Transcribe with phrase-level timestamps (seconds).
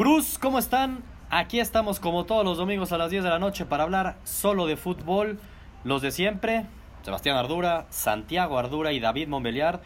[0.00, 1.02] Gruz, ¿cómo están?
[1.28, 4.66] Aquí estamos como todos los domingos a las 10 de la noche para hablar solo
[4.66, 5.38] de fútbol.
[5.84, 6.64] Los de siempre,
[7.02, 9.82] Sebastián Ardura, Santiago Ardura y David Montbeliard.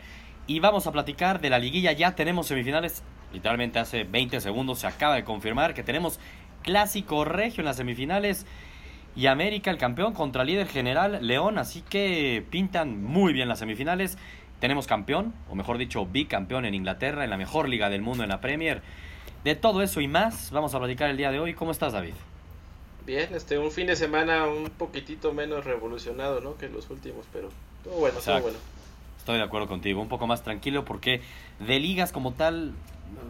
[0.46, 1.90] Y vamos a platicar de la liguilla.
[1.90, 3.02] Ya tenemos semifinales.
[3.32, 6.20] Literalmente hace 20 segundos se acaba de confirmar que tenemos
[6.62, 8.46] clásico regio en las semifinales.
[9.16, 11.58] Y América, el campeón, contra el líder general León.
[11.58, 14.16] Así que pintan muy bien las semifinales.
[14.60, 18.28] Tenemos campeón, o mejor dicho, bicampeón en Inglaterra, en la mejor liga del mundo en
[18.28, 18.80] la Premier.
[19.44, 21.54] De todo eso y más vamos a platicar el día de hoy.
[21.54, 22.14] ¿Cómo estás, David?
[23.06, 26.56] Bien, este, un fin de semana un poquitito menos revolucionado, ¿no?
[26.56, 27.50] Que los últimos, pero
[27.82, 28.58] todo bueno, todo bueno.
[29.18, 31.20] Estoy de acuerdo contigo, un poco más tranquilo porque
[31.58, 32.72] de ligas como tal,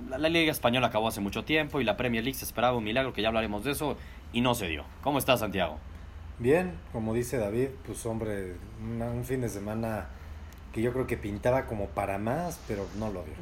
[0.08, 2.84] la, la, Liga Española acabó hace mucho tiempo y la Premier League se esperaba un
[2.84, 3.96] milagro, que ya hablaremos de eso,
[4.32, 4.84] y no se dio.
[5.02, 5.78] ¿Cómo estás, Santiago?
[6.38, 10.08] Bien, como dice David, pues hombre, una- un fin de semana
[10.72, 13.34] que yo creo que pintaba como para más, pero no lo dio.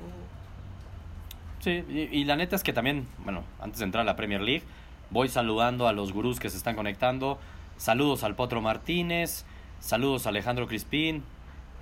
[1.62, 4.64] Sí, y, la neta es que también, bueno, antes de entrar a la Premier League,
[5.10, 7.38] voy saludando a los gurús que se están conectando.
[7.76, 9.44] Saludos al Potro Martínez,
[9.78, 11.22] saludos a Alejandro Crispín,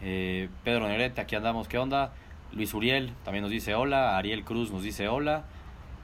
[0.02, 2.12] eh, Pedro Negrete, aquí andamos, ¿qué onda?
[2.52, 5.44] Luis Uriel también nos dice hola, Ariel Cruz nos dice hola.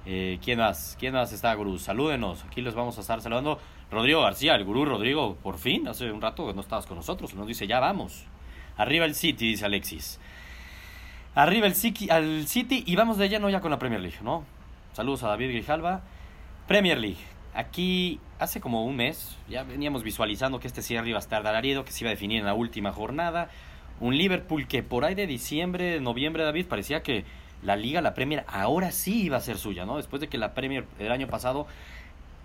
[0.06, 0.96] Eh, ¿Quién más?
[0.98, 1.82] ¿Quién más está, gurús?
[1.82, 3.58] Salúdenos, aquí les vamos a estar saludando.
[3.90, 7.34] Rodrigo García, el gurú Rodrigo, por fin, hace un rato que no estabas con nosotros,
[7.34, 8.24] nos dice ya vamos.
[8.78, 10.18] Arriba el City, dice Alexis.
[11.36, 14.42] Arriba el City, al City y vamos de lleno ya con la Premier League, ¿no?
[14.94, 16.00] Saludos a David Grijalva.
[16.66, 17.18] Premier League.
[17.52, 21.84] Aquí hace como un mes ya veníamos visualizando que este cierre iba a estar alarido,
[21.84, 23.50] que se iba a definir en la última jornada.
[24.00, 27.26] Un Liverpool que por ahí de diciembre, noviembre, David, parecía que
[27.62, 29.98] la liga, la Premier, ahora sí iba a ser suya, ¿no?
[29.98, 31.66] Después de que la Premier el año pasado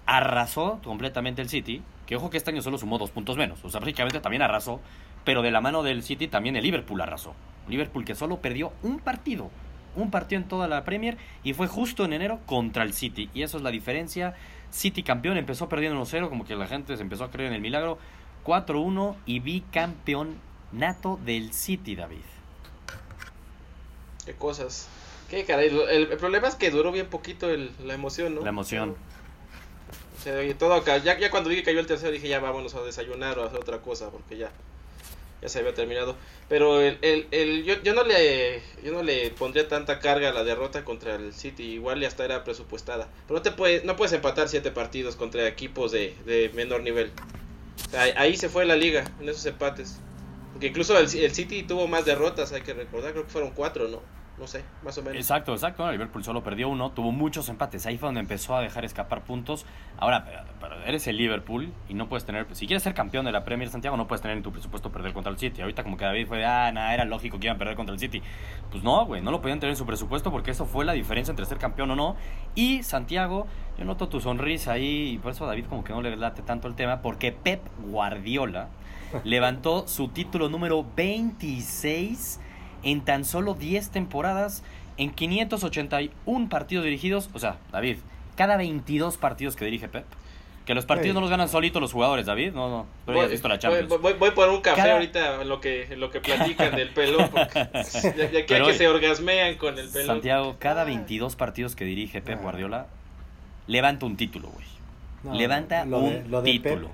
[0.05, 3.69] arrasó completamente el City, que ojo que este año solo sumó dos puntos menos, o
[3.69, 4.81] sea, prácticamente también arrasó,
[5.23, 7.33] pero de la mano del City también el Liverpool arrasó.
[7.67, 9.49] Liverpool que solo perdió un partido,
[9.95, 13.43] un partido en toda la Premier y fue justo en enero contra el City, y
[13.43, 14.33] eso es la diferencia.
[14.71, 17.61] City campeón, empezó perdiendo 1-0, como que la gente se empezó a creer en el
[17.61, 17.97] milagro,
[18.45, 20.35] 4-1 y bicampeón
[20.71, 22.21] nato del City, David.
[24.25, 24.87] Qué cosas.
[25.29, 28.41] Qué caray, el, el problema es que duró bien poquito el- la emoción, ¿no?
[28.43, 28.95] La emoción.
[30.17, 32.39] O sea, y todo acá, ya, ya cuando vi que cayó el tercero dije ya
[32.39, 34.51] vámonos a desayunar o a hacer otra cosa porque ya
[35.41, 36.15] ya se había terminado.
[36.49, 40.33] Pero el, el, el- yo, yo no le yo no le pondría tanta carga a
[40.33, 43.09] la derrota contra el City, igual y hasta era presupuestada.
[43.27, 47.11] Pero no te puedes no puedes empatar siete partidos contra equipos de, de menor nivel.
[48.17, 49.97] Ahí se fue la liga en esos empates.
[50.53, 53.87] Porque incluso el, el City tuvo más derrotas, hay que recordar, creo que fueron cuatro,
[53.87, 54.01] ¿no?
[54.41, 55.17] No sé, más o menos.
[55.17, 55.89] Exacto, exacto.
[55.91, 57.85] Liverpool solo perdió uno, tuvo muchos empates.
[57.85, 59.67] Ahí fue donde empezó a dejar escapar puntos.
[59.99, 60.25] Ahora,
[60.59, 62.47] pero- eres el Liverpool y no puedes tener.
[62.55, 65.13] Si quieres ser campeón de la Premier Santiago, no puedes tener en tu presupuesto perder
[65.13, 65.61] contra el City.
[65.61, 67.93] Ahorita, como que David fue de, ah, nada, era lógico que iban a perder contra
[67.93, 68.23] el City.
[68.71, 71.31] Pues no, güey, no lo podían tener en su presupuesto porque eso fue la diferencia
[71.31, 72.15] entre ser campeón o no.
[72.55, 73.45] Y Santiago,
[73.77, 76.67] yo noto tu sonrisa ahí y por eso David, como que no le late tanto
[76.67, 78.69] el tema, porque Pep Guardiola
[79.23, 82.39] levantó su título número 26
[82.83, 84.63] en tan solo 10 temporadas,
[84.97, 87.29] en 581 partidos dirigidos.
[87.33, 87.97] O sea, David,
[88.35, 90.05] cada 22 partidos que dirige Pep.
[90.65, 91.15] Que los partidos Sí.
[91.15, 92.53] no los ganan solitos los jugadores, David.
[92.53, 92.85] No, no.
[93.07, 93.89] Pero ya has visto la Champions.
[93.89, 96.75] Voy, voy- voy por un café Cada- ahorita en lo que, en lo que platican
[96.75, 97.29] del pelón.
[97.31, 97.67] Porque
[98.15, 100.07] ya, ya que, se orgasmean con el pelón.
[100.07, 100.85] Santiago, cada Ah.
[100.85, 102.43] 22 partidos que dirige Pep Ah.
[102.43, 102.87] Guardiola,
[103.65, 104.65] levanta un título, güey.
[105.23, 106.89] No, levanta lo de- un de Pep- título.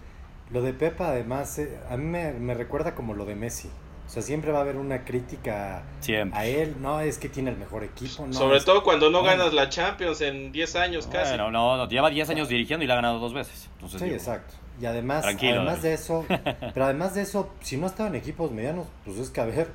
[0.50, 3.70] Lo de Pepa además, eh, a mí me, me recuerda como lo de Messi.
[4.08, 6.40] O sea, siempre va a haber una crítica Siempre.
[6.40, 6.76] a él.
[6.80, 8.26] No, es que tiene el mejor equipo.
[8.26, 11.32] No, Sobre es- todo cuando no ganas la Champions en 10 años casi.
[11.32, 13.70] Bueno, no, no, lleva 10 años dirigiendo y la ha ganado dos veces.
[13.74, 14.54] Entonces, Sí, digo, exacto.
[14.80, 16.26] Y además, además de eso,
[16.74, 19.68] pero además de eso, si no estaba en equipos medianos, pues es que a ver,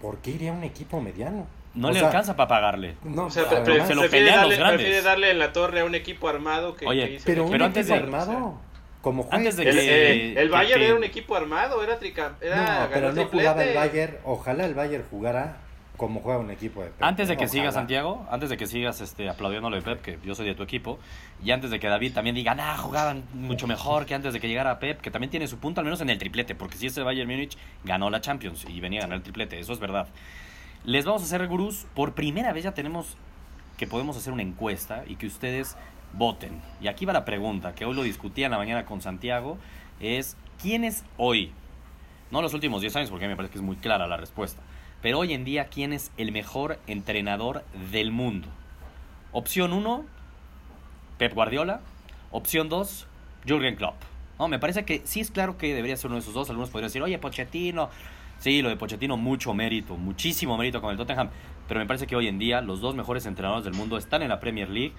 [0.00, 1.46] ¿por qué iría a un equipo mediano?
[1.74, 2.96] No O le sea, alcanza para pagarle.
[3.04, 4.76] No, o sea, además- se lo pelean los grandes.
[4.78, 7.48] prefiere darle en la torre a un equipo armado que, Oye, que hizo pero un
[7.48, 8.60] un pero equipo antes de- armado,
[9.02, 9.80] como juega antes de El, que-
[10.12, 13.14] eh, el que- Bayern que- era un equipo armado, era trica, era No, pero no
[13.14, 13.38] triplete.
[13.48, 14.16] jugaba el Bayern.
[14.24, 15.56] Ojalá el Bayern jugara
[15.96, 17.02] como juega un equipo de Pep.
[17.02, 17.52] Antes de que Ojalá.
[17.52, 20.62] sigas, Santiago, antes de que sigas este, aplaudiéndole de Pep, que yo soy de tu
[20.62, 20.98] equipo,
[21.42, 24.46] y antes de que David también diga, ah, jugaban mucho mejor que antes de que
[24.46, 27.02] llegara Pep, que también tiene su punto, al menos en el triplete, porque si ese
[27.02, 30.06] Bayern Múnich ganó la Champions y venía a ganar el triplete, eso es verdad.
[30.84, 33.16] Les vamos a hacer gurús, por primera vez ya tenemos
[33.76, 35.76] que podemos hacer una encuesta y que ustedes
[36.12, 36.60] voten.
[36.80, 39.58] Y aquí va la pregunta, que hoy lo discutía en la mañana con Santiago,
[40.00, 41.52] es, ¿quién es hoy?
[42.30, 44.62] No los últimos 10 años, porque me parece que es muy clara la respuesta.
[45.00, 48.48] Pero hoy en día, ¿quién es el mejor entrenador del mundo?
[49.32, 50.04] Opción 1,
[51.18, 51.80] Pep Guardiola.
[52.30, 53.06] Opción 2,
[53.46, 53.96] Jürgen Klopp.
[54.38, 56.48] No, me parece que sí es claro que debería ser uno de esos dos.
[56.50, 57.90] Algunos podrían decir, oye, Pochettino.
[58.38, 61.30] Sí, lo de Pochettino, mucho mérito, muchísimo mérito con el Tottenham.
[61.66, 64.28] Pero me parece que hoy en día los dos mejores entrenadores del mundo están en
[64.28, 64.92] la Premier League.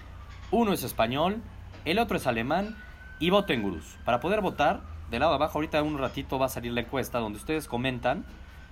[0.50, 1.42] Uno es español,
[1.84, 2.76] el otro es alemán
[3.18, 3.96] y voten gurús.
[4.04, 4.80] Para poder votar,
[5.10, 7.68] del lado de abajo, ahorita en un ratito va a salir la encuesta donde ustedes
[7.68, 8.24] comentan.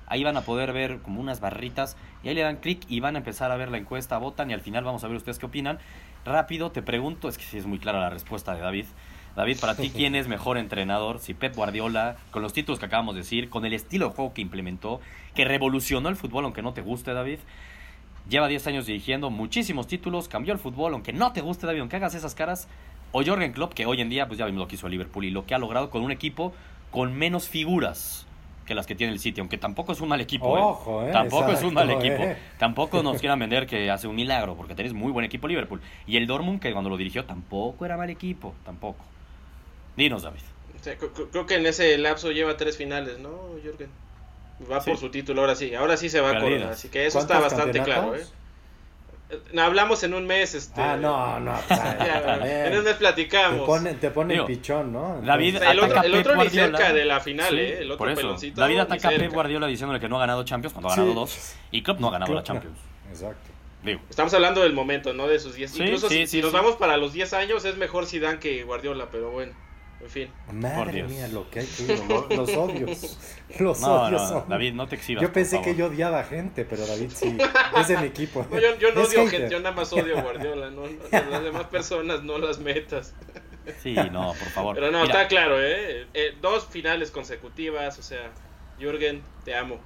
[0.06, 3.14] Ahí van a poder ver como unas barritas y ahí le dan clic y van
[3.14, 5.46] a empezar a ver la encuesta, votan y al final vamos a ver ustedes qué
[5.46, 5.78] opinan.
[6.24, 8.86] Rápido, te pregunto, es que sí es muy clara la respuesta de David.
[9.36, 11.20] David, para ti, ¿quién es mejor entrenador?
[11.20, 14.34] Si Pep Guardiola, con los títulos que acabamos de decir, con el estilo de juego
[14.34, 15.00] que implementó,
[15.34, 17.38] que revolucionó el fútbol, aunque no te guste, David.
[18.28, 21.96] Lleva 10 años dirigiendo muchísimos títulos, cambió el fútbol, aunque no te guste, David, aunque
[21.96, 22.68] hagas esas caras.
[23.10, 25.24] O Jorgen Klopp, que hoy en día, pues ya vimos lo que hizo el Liverpool
[25.24, 26.52] y lo que ha logrado con un equipo
[26.90, 28.26] con menos figuras
[28.66, 30.58] que las que tiene el City, aunque tampoco es un mal equipo.
[30.58, 30.60] ¿eh?
[30.60, 31.10] Ojo, ¿eh?
[31.10, 32.22] Tampoco es un mal equipo.
[32.22, 32.36] ¿eh?
[32.58, 35.80] Tampoco nos quieran vender que hace un milagro, porque tenéis muy buen equipo Liverpool.
[36.06, 39.02] Y el Dortmund, que cuando lo dirigió, tampoco era mal equipo, tampoco.
[39.96, 40.42] Dinos, David.
[40.78, 43.30] O sea, creo que en ese lapso lleva tres finales, ¿no,
[43.62, 43.88] Jürgen?
[44.70, 44.90] Va Sí.
[44.90, 45.74] por su título, ahora sí.
[45.74, 46.70] Ahora sí se va a coronar.
[46.72, 48.24] Así que eso está ¿Cuántos bastante claro, ¿eh?
[49.58, 50.80] Hablamos en un mes, este...
[50.80, 51.52] Ah, no, no.
[51.70, 53.66] en un mes Te platicamos.
[53.66, 55.20] pone, te pone Digo, el pichón, ¿no?
[55.22, 57.78] David, O sea, el otro, el otro ni cerca de la final, Sí, ¿eh?
[57.80, 58.20] El otro por eso.
[58.22, 58.60] peloncito.
[58.60, 59.30] David ataca a Pep.
[59.32, 61.14] Guardiola diciéndole que no ha ganado Champions cuando ha ganado Sí.
[61.14, 61.54] dos.
[61.72, 62.44] Y Klopp no ha ganado la no.
[62.46, 62.78] Champions.
[63.10, 63.50] Exacto.
[63.82, 65.28] Digo, Estamos hablando del momento, ¿no?
[65.28, 65.72] De sus 10.
[65.72, 68.38] Sí, Incluso sí, si, sí, si nos vamos para los 10 años, es mejor Zidane
[68.38, 69.52] que Guardiola, pero bueno,
[70.00, 70.28] en fin.
[70.52, 73.18] Madre mía, lo que hay que lo- los odios.
[73.58, 75.22] Los no, odios no, son- David, no te exhibas.
[75.22, 77.36] Yo pensé que yo odiaba gente, pero David sí.
[77.78, 78.46] Es de mi equipo.
[78.50, 79.30] No, yo, yo no Es odio hater.
[79.40, 80.82] gente, yo nada más odio a Guardiola, ¿no?
[81.10, 83.14] Las demás personas no las metas.
[83.82, 84.74] Sí, no, por favor.
[84.74, 86.06] Pero no, Mira, está claro, ¿eh?
[86.14, 88.30] Eh, Dos finales consecutivas, o sea,
[88.78, 89.78] Jürgen, te amo.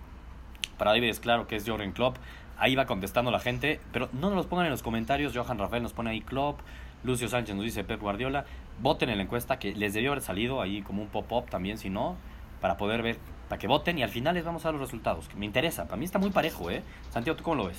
[0.79, 2.17] Para David es claro que es Jorgen Klopp.
[2.59, 5.33] Ahí va contestando la gente, pero no nos los pongan en los comentarios.
[5.37, 6.61] Johan Rafael nos pone ahí Klopp.
[7.05, 8.45] Lucio Sánchez nos dice Pep Guardiola.
[8.81, 11.91] Voten en la encuesta que les debió haber salido ahí como un pop-up también, si
[11.91, 12.17] no,
[12.61, 15.29] para poder ver, para que voten y al final les vamos a dar los resultados.
[15.29, 16.83] Que me interesa, para mí está muy parejo, ¿eh?
[17.11, 17.79] Santiago, ¿tú cómo lo ves?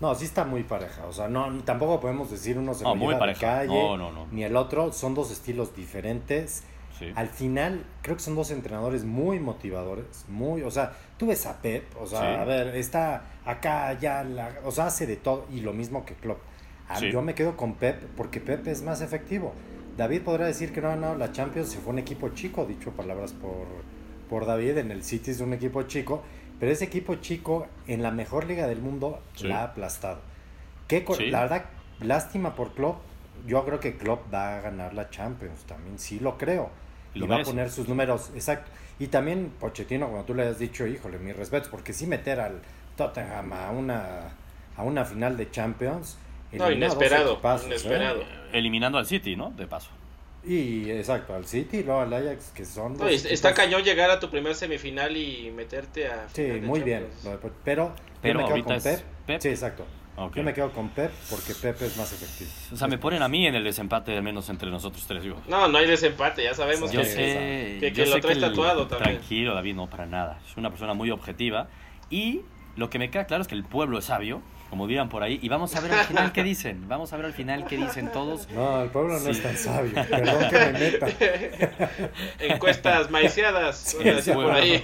[0.00, 1.04] No, sí está muy pareja.
[1.06, 4.26] O sea, no, tampoco podemos decir uno se No, muy de calle, no, no.
[4.32, 4.92] ni el otro.
[4.92, 6.64] Son dos estilos diferentes.
[6.98, 7.12] Sí.
[7.14, 10.24] Al final, creo que son dos entrenadores muy motivadores.
[10.28, 12.26] Muy, o sea, tú ves a Pep, o sea, Sí.
[12.40, 15.46] a ver, está acá, ya, la, o sea, hace de todo.
[15.50, 16.40] Y lo mismo que Klopp.
[16.88, 17.10] Ah, Sí.
[17.10, 19.52] Yo me quedo con Pep porque Pep es más efectivo.
[20.00, 22.90] David podrá decir que no ha ganado la Champions, se fue un equipo chico, dicho
[22.92, 23.66] palabras por,
[24.30, 26.22] por David, en el City es un equipo chico,
[26.58, 29.46] pero ese equipo chico en la mejor liga del mundo Sí.
[29.46, 30.20] la ha aplastado.
[30.88, 31.30] ¿Qué Sí.
[31.30, 31.66] La verdad,
[32.00, 33.02] lástima por Klopp.
[33.46, 36.70] Yo creo que Klopp va a ganar la Champions, también sí lo creo.
[37.12, 38.70] Y Y, lo va a poner sus números, exacto.
[38.98, 42.62] Y también Pochettino, como tú le has dicho, híjole, mis respetos, porque sí meter al
[42.96, 44.30] Tottenham a una,
[44.78, 46.16] a una final de Champions.
[46.52, 47.68] No, inesperado, equipazos, ¿eh?
[47.70, 48.24] inesperado.
[48.52, 49.50] Eliminando al City, ¿no?
[49.50, 49.90] De paso.
[50.44, 52.94] Y exacto, al City y luego al Ajax, que son.
[52.94, 56.28] No, dos y está cañón llegar a tu primer semifinal y meterte a.
[56.28, 57.00] Sí, final de muy bien.
[57.22, 57.42] Champions.
[57.44, 59.00] lo Pero, Pero yo me quedo con Pep.
[59.26, 59.40] Pep.
[59.40, 59.86] Sí, exacto.
[60.34, 62.50] Yo me quedo con Pep porque Pep es más efectivo.
[62.72, 65.22] O sea, me ponen a mí en el desempate, al menos entre nosotros tres.
[65.22, 65.40] Digo.
[65.48, 67.06] No, no hay desempate, ya sabemos Yo que.
[67.06, 69.16] Sí, sé, que- yo que lo sé traes el- tatuado también.
[69.16, 70.38] Tranquilo, David, no para nada.
[70.46, 71.68] Es una persona muy objetiva.
[72.10, 72.42] Y
[72.76, 75.38] lo que me queda claro es que el pueblo es sabio, como digan por ahí.
[75.42, 76.88] Y vamos a ver al final qué dicen.
[76.88, 78.48] Vamos a ver al final qué dicen todos.
[78.50, 79.92] No, el pueblo no es tan sabio.
[79.92, 81.06] Perdón que me meta.
[82.38, 83.96] Encuestas maiciadas.
[84.32, 84.82] por ahí.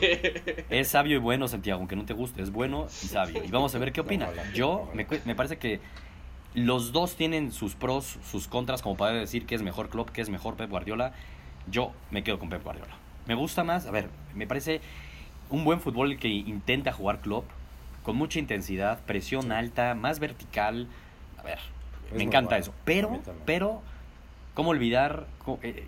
[0.70, 2.42] Es sabio y bueno, Santiago, aunque no te guste.
[2.42, 3.42] Es bueno y sabio.
[3.44, 4.28] Y vamos a ver qué opina.
[4.54, 5.80] Yo, me, cu- me parece que
[6.54, 10.20] los dos tienen sus pros, sus contras, como para decir que es mejor Klopp, que
[10.20, 11.12] es mejor Pep Guardiola.
[11.70, 12.94] Yo me quedo con Pep Guardiola.
[13.26, 14.80] Me gusta más, a ver, me parece
[15.50, 17.44] un buen fútbol que intenta jugar Klopp
[18.06, 20.86] con mucha intensidad, presión alta, más vertical.
[21.38, 21.58] A ver,
[22.12, 22.62] Es me encanta bueno.
[22.62, 22.74] eso.
[22.84, 23.82] Pero, pero,
[24.54, 25.26] ¿cómo olvidar?
[25.62, 25.84] eh,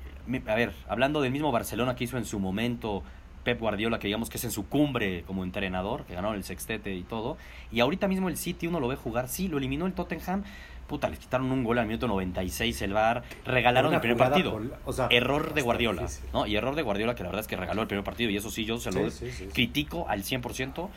[0.49, 3.05] a ver, hablando del mismo Barcelona que hizo en su momento
[3.45, 6.93] Pep Guardiola, que digamos que es en su cumbre como entrenador, que ganó el sextete
[6.93, 7.39] y todo.
[7.71, 10.43] Y ahorita mismo el City uno lo ve jugar, sí, lo eliminó el Tottenham.
[10.89, 14.51] Puta, le quitaron un gol al minuto 96 el VAR, regalaron el primer partido.
[14.53, 16.25] por- o sea, error de Guardiola, difícil.
[16.33, 16.47] ¿no?
[16.49, 18.51] Y error de Guardiola que la verdad es que regaló el primer partido y eso
[18.51, 19.51] sí, yo se lo Sí, sí, sí, sí.
[19.53, 20.89] critico al 100%,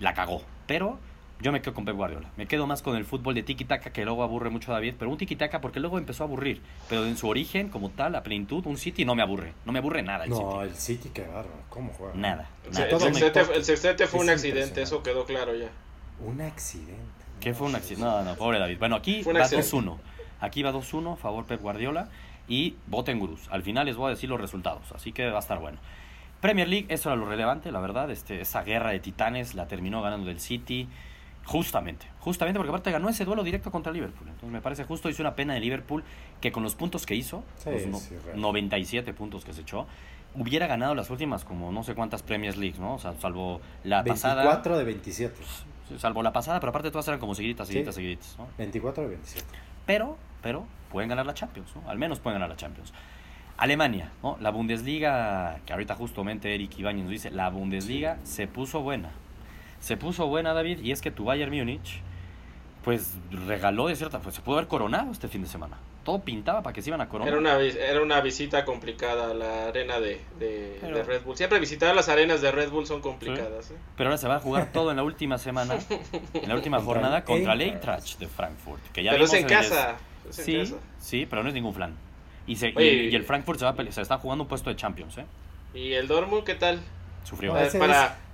[0.00, 0.42] la cagó.
[0.66, 0.98] Pero
[1.40, 2.28] yo me quedo con Pep Guardiola.
[2.36, 5.10] Me quedo más con el fútbol de tiki-taka que luego aburre mucho a David, pero
[5.10, 6.60] un tiki-taka porque luego empezó a aburrir.
[6.88, 9.54] Pero en su origen, como tal, a plenitud, un City no me aburre.
[9.64, 10.70] No me aburre nada el No, City.
[10.70, 11.48] el City, qué bárbaro.
[11.68, 12.14] ¿Cómo juega?
[12.14, 12.50] Nada.
[12.66, 12.98] El, nada.
[12.98, 15.70] sextete, el sextete fue Es un accidente, eso quedó claro ya.
[16.24, 17.24] Un accidente.
[17.40, 18.04] ¿Qué fue un accidente?
[18.04, 18.78] No, no, pobre David.
[18.78, 19.66] Bueno, aquí va accidente.
[19.70, 19.96] 2-1.
[20.40, 22.08] Aquí va 2-1, favor Pep Guardiola.
[22.48, 23.48] Y voten gurús.
[23.50, 25.78] Al final les voy a decir los resultados, así que va a estar bueno.
[26.40, 28.10] Premier League, eso era lo relevante, la verdad.
[28.10, 30.88] Este, esa guerra de titanes la terminó ganando el City.
[31.44, 34.28] Justamente, justamente porque aparte ganó ese duelo directo contra Liverpool.
[34.28, 36.04] Entonces me parece justo, hizo una pena de Liverpool
[36.40, 38.40] que con los puntos que hizo, Sí, los no- sí, real.
[38.40, 39.86] 97 puntos que se echó,
[40.34, 42.94] hubiera ganado las últimas como no sé cuántas Premier Leagues, ¿no?
[42.94, 44.42] O sea, salvo la pasada.
[44.42, 45.34] 24 de 27.
[45.98, 48.00] Salvo la pasada, pero aparte todas eran como seguiditas, seguiditas, Sí.
[48.00, 48.46] seguiditas, ¿no?
[48.58, 49.46] 24 de 27.
[49.86, 51.88] Pero pero pueden ganar la Champions, ¿no?
[51.90, 52.92] Al menos pueden ganar la Champions.
[53.60, 54.36] Alemania, ¿no?
[54.40, 59.10] La Bundesliga, que ahorita justamente Eric Ibáñez nos dice, la Bundesliga se puso buena.
[59.80, 62.00] Se puso buena, David, y es que tu Bayern Múnich,
[62.84, 63.14] pues
[63.46, 65.76] regaló de cierta, pues se pudo haber coronado este fin de semana.
[66.04, 67.28] Todo pintaba para que se iban a coronar.
[67.34, 71.36] Era una, era una visita complicada a la arena de, de, Pero- de Red Bull.
[71.36, 73.70] Siempre visitar las arenas de Red Bull son complicadas.
[73.70, 73.74] ¿eh?
[73.96, 75.76] Pero ahora se va a jugar todo en la última semana,
[76.32, 78.18] en la última jornada contra el Eintracht.
[78.18, 78.80] De Frankfurt.
[78.92, 79.96] Que ya Pero es en casa.
[80.28, 80.74] es en Sí, casa.
[80.98, 81.94] sí, pero no es ningún flan.
[82.50, 84.42] Y, se, y Oye, el- y el Frankfurt se, va a pele- se está jugando
[84.44, 85.26] un puesto de Champions, ¿eh?
[85.72, 86.80] ¿Y el Dortmund qué tal?
[87.22, 87.56] Sufrió.
[87.56, 87.78] Ese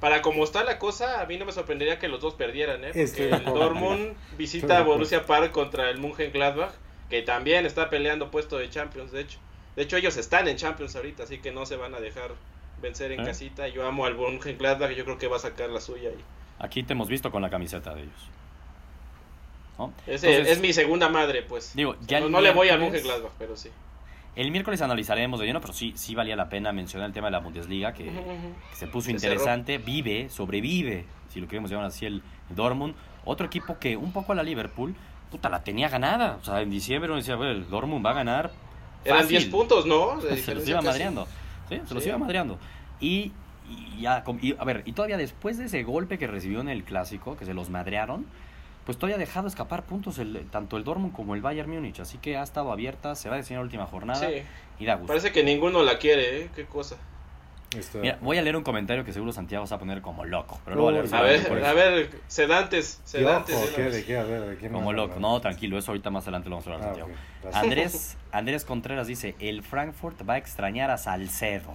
[0.01, 2.93] para, como está la cosa, a mí no me sorprendería que los dos perdieran, ¿eh?
[2.95, 3.45] Porque el.
[3.45, 4.83] Dortmund visita a.
[4.83, 6.71] Borussia Park contra el Mönchengladbach,
[7.11, 9.39] que también está peleando puesto de Champions, de hecho.
[9.75, 12.31] De hecho, ellos están en Champions ahorita, así que no se van a dejar
[12.81, 13.25] vencer en ¿Eh?
[13.25, 13.69] casita.
[13.69, 16.09] Yo amo al Mönchengladbach y yo creo que va a sacar la suya.
[16.09, 16.25] Y
[16.65, 18.31] Aquí te hemos visto con la camiseta de ellos.
[19.79, 19.93] ¿No?
[20.07, 21.75] ese Entonces, es mi segunda madre, pues.
[21.75, 23.69] Digo, O sea, ya no, no le voy al Mönchengladbach, pero sí.
[24.37, 27.33] El miércoles analizaremos de lleno, pero sí, sí valía la pena mencionar el tema de
[27.33, 28.13] la Bundesliga, que,
[28.75, 32.95] se puso Se interesante, vive, sobrevive, si lo queremos llamar así, el Dortmund.
[33.25, 34.95] Otro equipo que un poco a la Liverpool,
[35.31, 36.39] puta, la tenía ganada.
[36.41, 38.51] O sea, en diciembre uno decía, "Bueno, el Dortmund va a ganar.
[39.05, 39.39] Eran fácil".
[39.39, 40.21] 10 puntos, ¿no?
[40.37, 40.89] Se los iba casi.
[40.89, 41.27] madreando.
[41.69, 42.59] Sí, se los iba madreando.
[43.01, 43.33] Y,
[43.69, 46.85] y ya, y, a ver, y todavía después de ese golpe que recibió en el
[46.85, 48.27] clásico, que se los madrearon,
[48.87, 52.01] pues todavía ha dejado escapar puntos el, tanto el Dortmund como el Bayern Múnich.
[52.01, 54.43] Así que ha estado abierta, se va a decidir la última jornada Sí.
[54.79, 55.09] y da gusto.
[55.09, 56.51] Parece que ninguno la quiere, ¿eh?
[56.55, 56.97] Qué cosa.
[57.77, 60.01] Estoy de Mira, voy a leer un comentario que seguro Santiago se va a poner
[60.01, 63.55] como loco, pero lo voy a leer A ver, a ver, sedantes, ¿Y sedantes.
[63.57, 63.83] ojo, de una ¿qué?
[63.83, 63.93] vez.
[63.93, 64.17] ¿De qué?
[64.19, 65.19] A ver, ¿de qué me Como loco.
[65.19, 67.11] No, tranquilo, eso ahorita más adelante lo vamos a hablar, Ah, Santiago.
[67.53, 71.75] Andrés, Andrés Contreras dice, el Frankfurt va a extrañar a Salcedo.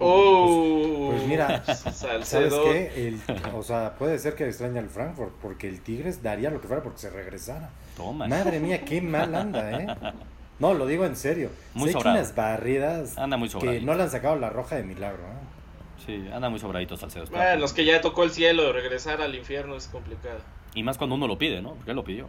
[0.00, 2.64] Oh, Pues mira, ¿Sabes Salcedo.
[2.64, 3.08] qué?
[3.08, 3.20] El,
[3.54, 6.82] o sea, puede ser que extrañe al Frankfurt, porque el Tigres daría lo que fuera
[6.82, 7.70] porque se regresara.
[7.96, 8.26] Toma.
[8.26, 9.86] Madre mía, qué mal anda, ¿eh?
[10.58, 11.50] No, lo digo en serio.
[11.74, 15.22] Muy se unas barridas Anda muy que no le han sacado la roja de milagro,
[15.22, 16.04] ¿eh?
[16.04, 17.26] Sí, anda muy sobradito Salcedo.
[17.30, 20.40] Bueno, los que ya tocó el cielo, regresar al infierno es complicado.
[20.74, 21.74] Y más cuando uno lo pide, ¿no?
[21.74, 22.28] Porque él lo pidió.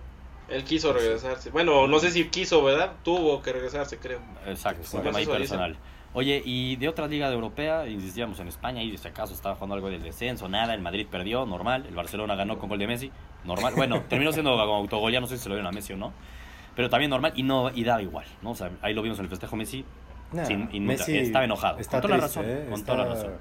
[0.50, 1.50] Él quiso regresarse.
[1.50, 2.94] Bueno, no sé si quiso, ¿verdad?
[3.04, 4.20] Tuvo que regresarse, creo.
[4.46, 5.78] Exacto, un tema ahí dicen.
[6.13, 9.56] Oye, y de otra liga de europea, insistíamos en España, y en este caso estaba
[9.56, 12.88] jugando algo del descenso, nada, el Madrid perdió, normal, el Barcelona ganó con gol de
[12.88, 13.12] Messi,
[13.46, 15.98] normal, bueno, terminó siendo como autogolía, no sé si se lo dieron a Messi o
[15.98, 16.12] no,
[16.75, 18.51] pero también normal, y no y da igual, ¿no?
[18.51, 19.86] O sea, ahí lo vimos en el festejo Messi,
[20.34, 22.65] Nah, Sin- y nunca- Messi estaba enojado, está con toda la razón, ¿eh?
[22.70, 23.32] con Está- toda la razón.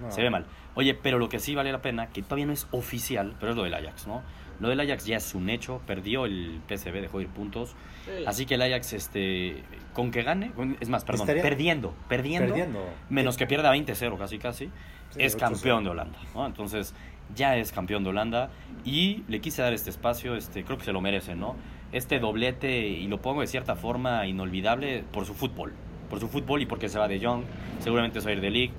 [0.00, 0.10] no.
[0.12, 0.46] se ve mal.
[0.76, 3.56] Oye, pero lo que sí vale la pena, que todavía no es oficial, pero es
[3.56, 4.22] lo del Ajax, ¿no?
[4.60, 7.74] Lo del Ajax ya es un hecho, perdió el PSV, dejó de ir puntos,
[8.16, 8.24] Sí.
[8.26, 9.62] así que el Ajax, este,
[9.92, 12.84] con que gane, es más, perdón, Estaría- perdiendo, perdiendo, Perdiendo.
[13.10, 14.66] menos que pierda 20-0 casi casi,
[15.10, 15.38] Sí, es 8-0.
[15.38, 16.46] campeón de Holanda, ¿no?
[16.46, 16.94] Entonces,
[17.34, 18.50] ya es campeón de Holanda
[18.84, 21.56] y le quise dar este espacio, este, creo que se lo merece, ¿no?
[21.92, 25.72] Este doblete, y lo pongo de cierta forma inolvidable por su fútbol,
[26.10, 27.42] por su fútbol y porque se va de Young,
[27.80, 28.72] seguramente se va a ir de League,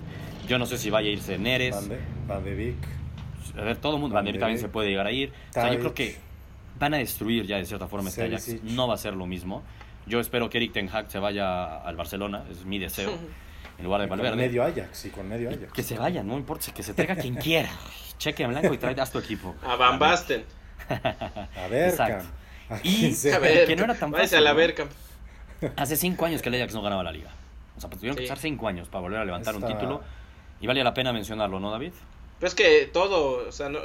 [0.48, 2.78] yo no sé si vaya a irse Neres, Van de, Van de Beek.
[3.58, 5.54] a ver, todo el mundo, Van de Beek también se puede llegar a ir, o
[5.54, 6.16] sea, yo creo que
[6.78, 9.64] van a destruir ya de cierta forma este Ajax, no va a ser lo mismo,
[10.06, 13.12] yo espero que Eric Ten Hag se vaya al Barcelona, es mi deseo,
[13.78, 14.38] en lugar de Y con Valverde.
[14.38, 15.72] medio Ajax, y con medio Ajax.
[15.74, 17.70] Que se vayan, no importa, que se traiga quien quiera.
[18.18, 19.56] Cheque en blanco y trae tu equipo.
[19.64, 20.44] A Van Basten.
[20.90, 22.26] A ver, Exacto.
[22.68, 22.78] Cam.
[22.78, 23.16] A Y-.
[23.34, 24.58] A ver, que no era tan fácil, a la ¿no?
[24.58, 24.92] Bergkamp.
[25.78, 27.30] Hace cinco años que el Ajax no ganaba la liga.
[27.78, 30.02] O sea, pues tuvieron que pasar cinco años para volver a levantar un título.
[30.60, 31.94] Y valía la pena mencionarlo, ¿no, David?
[32.40, 33.80] Pero es que todo, o sea, no-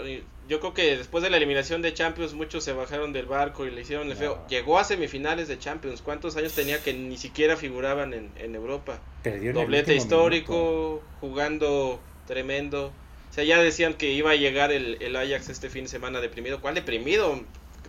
[0.48, 3.70] yo creo que después de la eliminación de Champions muchos se bajaron del barco y
[3.70, 4.36] le hicieron el feo.
[4.36, 4.48] No.
[4.48, 6.02] Llegó a semifinales de Champions.
[6.02, 8.98] ¿Cuántos años tenía que ni siquiera figuraban en, en Europa?
[9.22, 12.92] Perdió en Doblete histórico, jugando tremendo.
[13.30, 16.20] O sea, ya decían que iba a llegar el, el Ajax este fin de semana
[16.20, 16.60] deprimido.
[16.60, 17.40] ¿Cuál deprimido?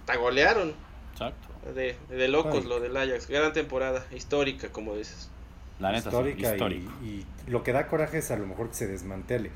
[0.05, 0.74] Te golearon.
[1.12, 1.47] Exacto.
[1.74, 2.69] De, de locos Ay.
[2.69, 3.27] lo del Ajax.
[3.27, 5.29] Gran temporada, histórica, como dices.
[5.79, 6.89] La neta, sí, histórica.
[7.03, 9.51] Y, lo que da coraje es a lo mejor que se desmantele.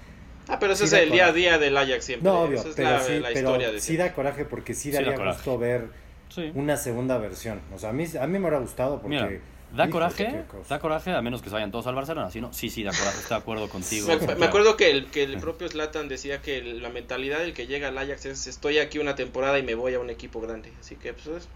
[0.49, 2.29] Ah, pero eso Sí es da el día a día del Ajax siempre.
[2.29, 4.73] No, obvio, Esa es pero la, sí, la pero historia de sí da coraje porque
[4.73, 5.37] sí Sí da daría coraje.
[5.37, 5.87] gusto ver
[6.29, 6.51] Sí.
[6.55, 7.61] una segunda versión.
[7.73, 9.15] O sea, a mí, a mí me hubiera gustado porque...
[9.15, 9.29] Mira,
[9.75, 12.29] da coraje, da coraje a menos que se vayan todos al Barcelona.
[12.31, 14.07] Si no, sí, sí, da coraje, estoy de acuerdo contigo.
[14.37, 17.67] Me, acuerdo que el, que el propio Zlatan decía que el- la mentalidad del que
[17.67, 20.71] llega al Ajax es estoy aquí una temporada y me voy a un equipo grande.
[20.79, 21.47] Así que pues es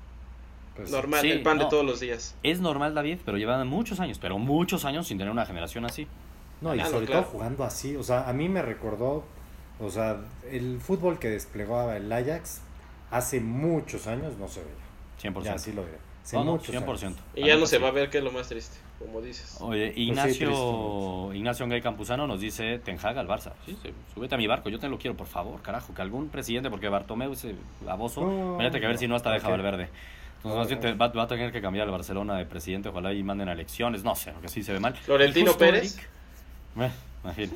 [0.75, 0.95] Pues sí.
[0.95, 1.63] normal, Sí, el pan no.
[1.65, 2.35] de todos los días.
[2.43, 6.07] Es normal, David, pero llevan muchos años, pero muchos años sin tener una generación así.
[6.63, 7.21] No, y sobre claro.
[7.23, 7.95] todo jugando así.
[7.95, 9.23] O sea, a mí me recordó,
[9.79, 10.17] o sea,
[10.49, 12.61] el fútbol que desplegaba el Ajax
[13.11, 15.33] hace muchos años no se veía.
[15.33, 15.43] 100%.
[15.43, 15.97] Ya así lo diré.
[16.23, 17.05] Hace No, no, muchos 100%.
[17.07, 17.17] años.
[17.35, 19.57] Y ya no se va a ver que es lo más triste, como dices.
[19.59, 21.37] Oye, Pues sí, Ignacio, triste.
[21.37, 23.51] Ignacio Gay Campuzano nos dice Ten Hag al Barça.
[23.65, 26.29] Sí, sí, súbete a mi barco, yo te lo quiero, por favor, carajo, que algún
[26.29, 27.55] presidente, porque Bartomeu ese
[27.85, 29.51] baboso, No, que a ver si no hasta deja ok.
[29.51, 29.89] Valverde.
[30.37, 33.13] Entonces, más bien te- va, va a tener que cambiar el Barcelona de presidente, ojalá
[33.13, 34.93] y manden a elecciones, no sé, porque sí se ve mal.
[34.93, 35.97] Florentino Pérez.
[35.97, 36.09] Eric-
[36.77, 37.49] Eh.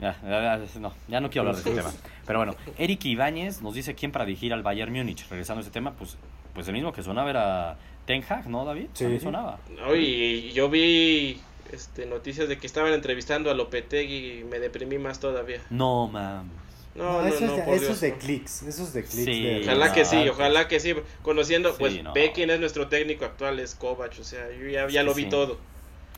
[0.00, 1.92] Ya, ya, ya, no, ya no quiero hablar de este tema.
[2.24, 5.28] Pero bueno, Eric Ibáñez nos dice quién para dirigir al Bayern Múnich.
[5.28, 6.16] Regresando a ese tema, pues,
[6.54, 7.76] pues el mismo que sonaba era
[8.06, 8.86] Ten Hag, ¿no, David?
[8.92, 9.04] Sí.
[9.04, 9.58] También sonaba.
[9.76, 11.40] No, y yo vi
[11.72, 15.60] este, noticias de que estaban entrevistando a Lopetegui y me deprimí más todavía.
[15.70, 16.52] No, mames.
[16.94, 18.18] No, no, eso, no, es, eso Dios, es de no.
[18.18, 19.24] clics, eso es de clics.
[19.24, 19.42] Sí.
[19.42, 20.94] de- Ojalá que sí, ojalá que sí.
[21.22, 22.12] Conociendo, Sí, pues no.
[22.12, 24.16] ve quién es nuestro técnico actual, es Kovac.
[24.20, 25.24] O sea, yo ya, ya Sí, lo sí.
[25.24, 25.58] vi todo.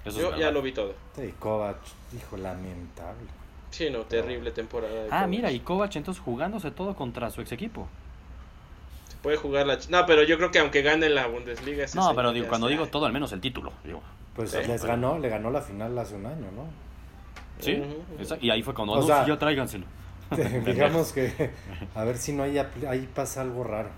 [0.04, 0.94] Eso Yo ya lo vi todo.
[1.16, 1.76] Sí, Kovac,
[2.16, 3.28] hijo, lamentable.
[3.70, 4.92] Sí, no, terrible temporada.
[4.92, 5.28] de Ah, Kovac.
[5.28, 7.86] mira, y Kovac entonces jugándose todo contra su ex equipo.
[9.08, 9.78] Se puede jugar la.
[9.90, 11.84] No, pero yo creo que aunque gane la Bundesliga.
[11.84, 13.72] ese No, pero digo, cuando digo todo, al menos el título.
[13.84, 14.00] Digo.
[14.34, 16.64] Pues Sí, les pero- ganó, le ganó la final hace un año, ¿no?
[17.58, 17.82] Sí,
[18.18, 19.84] esa- y ahí fue cuando, O no, sea- sí, ya tráiganselo.
[20.64, 21.50] Digamos que
[21.94, 22.56] a ver si no hay
[22.88, 23.90] ahí pasa algo raro.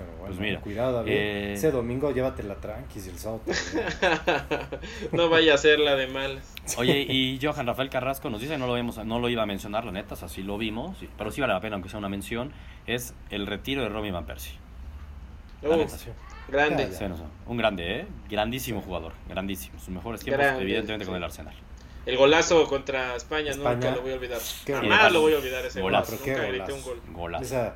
[0.00, 1.12] Pero bueno, Pues mira, cuidado, David.
[1.12, 4.80] eh, Ese domingo llévatela tranqui, si el sábado también.
[5.12, 6.54] no vaya a ser la de malas.
[6.78, 9.84] Oye, y Johan Rafael Carrasco nos dice, no lo, vemos, no lo iba a mencionar,
[9.84, 12.08] la neta, o sea, sí lo vimos, pero sí vale la pena, aunque sea una
[12.08, 12.52] mención,
[12.86, 14.54] es el retiro de Robbie Van Persie.
[15.60, 16.08] La Uf, neta, sí.
[16.48, 16.88] grande.
[16.90, 18.06] Ya, Sí, no sé, un grande, ¿eh?
[18.30, 19.78] Grandísimo jugador, grandísimo.
[19.78, 21.54] Sus mejores tiempos, Grande, evidentemente, con el Arsenal.
[22.06, 23.74] El golazo contra España, España.
[23.74, 24.38] nunca lo voy a olvidar.
[24.66, 26.12] Jamás lo voy a olvidar ese Golazo.
[26.12, 26.88] Nunca grité un golazo.
[26.88, 27.00] gol.
[27.12, 27.44] Golazo.
[27.44, 27.74] Esa,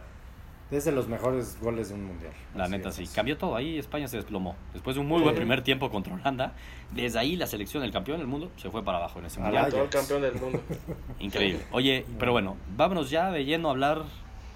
[0.76, 2.33] es de los mejores goles de un mundial.
[2.54, 3.04] La neta, sí.
[3.14, 3.57] Cambió todo.
[3.57, 4.57] Ahí España se desplomó.
[4.73, 5.25] Después de un muy Sí.
[5.25, 6.52] buen primer tiempo contra Holanda,
[6.93, 9.45] desde ahí la selección del campeón del mundo se fue para abajo en ese Al
[9.47, 9.71] mundial.
[9.71, 10.61] Todo el campeón del mundo.
[11.21, 11.61] Increíble.
[11.73, 14.02] Oye, pero bueno, vámonos ya de lleno a hablar,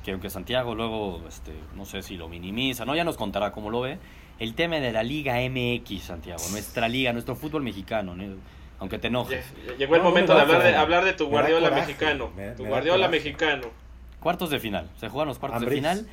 [0.05, 3.71] que aunque Santiago luego, este, no sé si lo minimiza, no, ya nos contará cómo
[3.71, 3.99] lo ve,
[4.39, 8.37] el tema de la Liga MX, Santiago, nuestra liga, nuestro fútbol mexicano, ¿no?
[8.81, 9.45] aunque te enojes.
[9.77, 11.87] Llegó el No, momento me de hablar de, hablar de tu Me Guardiola coraje.
[11.89, 12.31] mexicano.
[12.37, 13.67] Me- tu me Guardiola mexicano.
[14.29, 16.07] Cuartos de final, se juegan los cuartos de final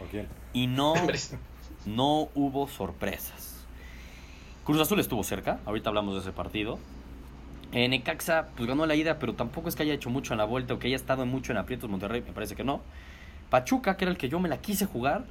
[0.54, 0.94] y no,
[1.86, 3.66] no hubo sorpresas.
[4.64, 6.80] Cruz Azul estuvo cerca, ahorita hablamos de ese partido.
[7.74, 10.46] Eh, Necaxa pues ganó la ida, pero tampoco es que haya hecho mucho en la
[10.46, 12.80] vuelta o que haya estado mucho en aprietos Monterrey, me parece que no.
[13.50, 15.26] Pachuca, que era el que yo me la quise jugar,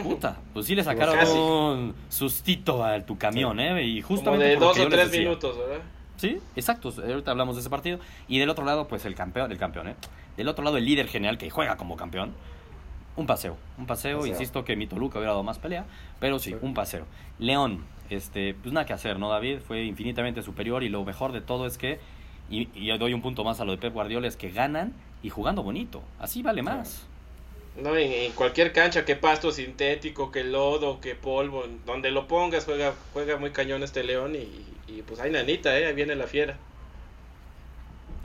[0.00, 3.84] puta, pues sí le sacaron un sustito a tu camión, ¿eh?
[3.84, 5.82] Y Como justamente de por lo dos o tres minutos, ¿verdad?
[6.18, 6.92] Sí, exacto.
[6.96, 7.98] Ahorita hablamos de ese partido.
[8.26, 9.94] Y del otro lado, pues el campeón, el campeón, ¿eh?
[10.38, 12.32] Del otro lado, el líder general que juega como campeón.
[13.16, 13.56] Un paseo.
[13.76, 14.32] Un paseo, Paseo.
[14.32, 15.84] insisto que mi Toluca hubiera dado más pelea.
[16.20, 16.56] Pero sí, Sí.
[16.62, 17.04] un paseo.
[17.40, 19.58] León, este, pues nada que hacer, ¿no, David?
[19.66, 20.82] Fue infinitamente superior.
[20.84, 21.98] Y lo mejor de todo es que,
[22.48, 24.94] y, y yo doy un punto más a lo de Pep Guardiola, es que ganan
[25.22, 26.02] y jugando bonito.
[26.20, 27.06] Así vale más.
[27.76, 32.64] No, en, en cualquier cancha, que pasto sintético, que lodo, que polvo, donde lo pongas,
[32.64, 34.48] juega, juega muy cañón este León y,
[34.92, 35.86] y, pues hay nanita, ¿eh?
[35.86, 36.56] Ahí viene la fiera.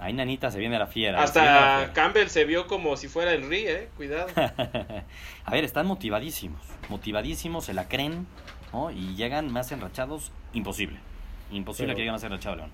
[0.04, 1.26] Ahí Nanita se viene la fiera.
[1.28, 1.94] se viene la Hasta fiera.
[1.94, 3.90] Campbell se vio como si fuera Henry, ¿eh?
[3.96, 4.28] Cuidado.
[5.46, 6.62] A ver, están motivadísimos.
[6.90, 8.28] Motivadísimos, se la creen,
[8.74, 8.92] ¿no?
[8.92, 11.00] Y llegan más enrachados, imposible.
[11.52, 12.72] Imposible Pero- que lleguen más enrachados, León.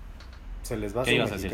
[0.62, 1.52] Se les va a ¿Qué su ibas a decir.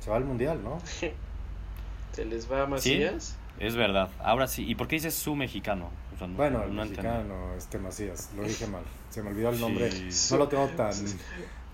[0.00, 0.78] Se va al mundial, ¿no?
[2.12, 3.36] Se les va a Macías.
[3.58, 4.08] Es verdad.
[4.20, 4.64] Ahora sí.
[4.68, 5.90] ¿Y por qué dices su mexicano?
[6.14, 7.02] O sea, no- Bueno, el no entendí.
[7.08, 8.82] mexicano, este Macías, lo dije mal.
[9.10, 9.90] Se me olvidó el nombre.
[10.10, 10.32] Sí.
[10.32, 10.92] No lo tengo tan,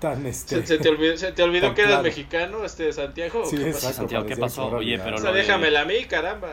[0.01, 0.57] tan este.
[0.63, 2.03] ¿Se, se te olvidó, se te olvidó que eras claro.
[2.05, 3.45] mexicano, este Santiago?
[3.47, 3.87] Sí, ¿Qué exacto.
[3.87, 3.97] pasó?
[3.99, 4.67] Santiago, ¿qué pasó?
[4.69, 6.49] Oye, pero O sea, de- déjamela a mí, caramba.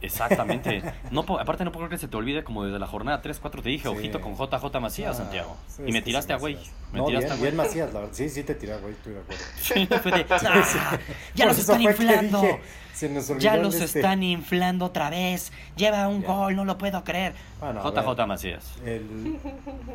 [0.00, 0.82] Exactamente.
[1.12, 3.62] No, aparte no puedo creer que se te olvide como desde la jornada 3, 4
[3.62, 3.94] te dije, Sí.
[3.94, 5.56] ojito con JJ Macías, Ah, Santiago.
[5.68, 6.58] sí, y me tiraste sí, a güey.
[6.92, 7.50] Me No, tiraste bien, a güey.
[7.50, 8.14] bien Macías, la verdad.
[8.14, 9.42] Sí, sí te tiré a güey, estoy de acuerdo.
[9.60, 10.98] Sí, fue de, "Ah,
[11.34, 12.40] ya eso están inflando.
[12.40, 12.60] dije,
[12.92, 13.98] se nos olvidó Ya los este.
[14.00, 15.52] están inflando otra vez.
[15.76, 16.28] Lleva un Ya.
[16.28, 17.32] gol, no lo puedo creer.
[17.60, 18.76] Bueno, JJ ver, Macías.
[18.84, 19.38] el-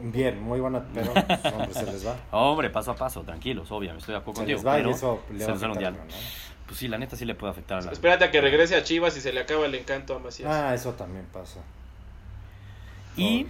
[0.03, 2.15] Bien, muy buena, pero hombre, se les va.
[2.31, 4.57] Hombre, paso a paso, tranquilos, obvio, estoy de acuerdo Se contigo.
[4.57, 5.93] les va y pero eso le se va.
[6.65, 7.91] Pues sí, la neta sí le puede afectar a la.
[7.91, 10.49] Espérate a que regrese a Chivas y se le acaba el encanto a Macías.
[10.51, 11.61] Ah, eso también pasa.
[13.15, 13.47] Y,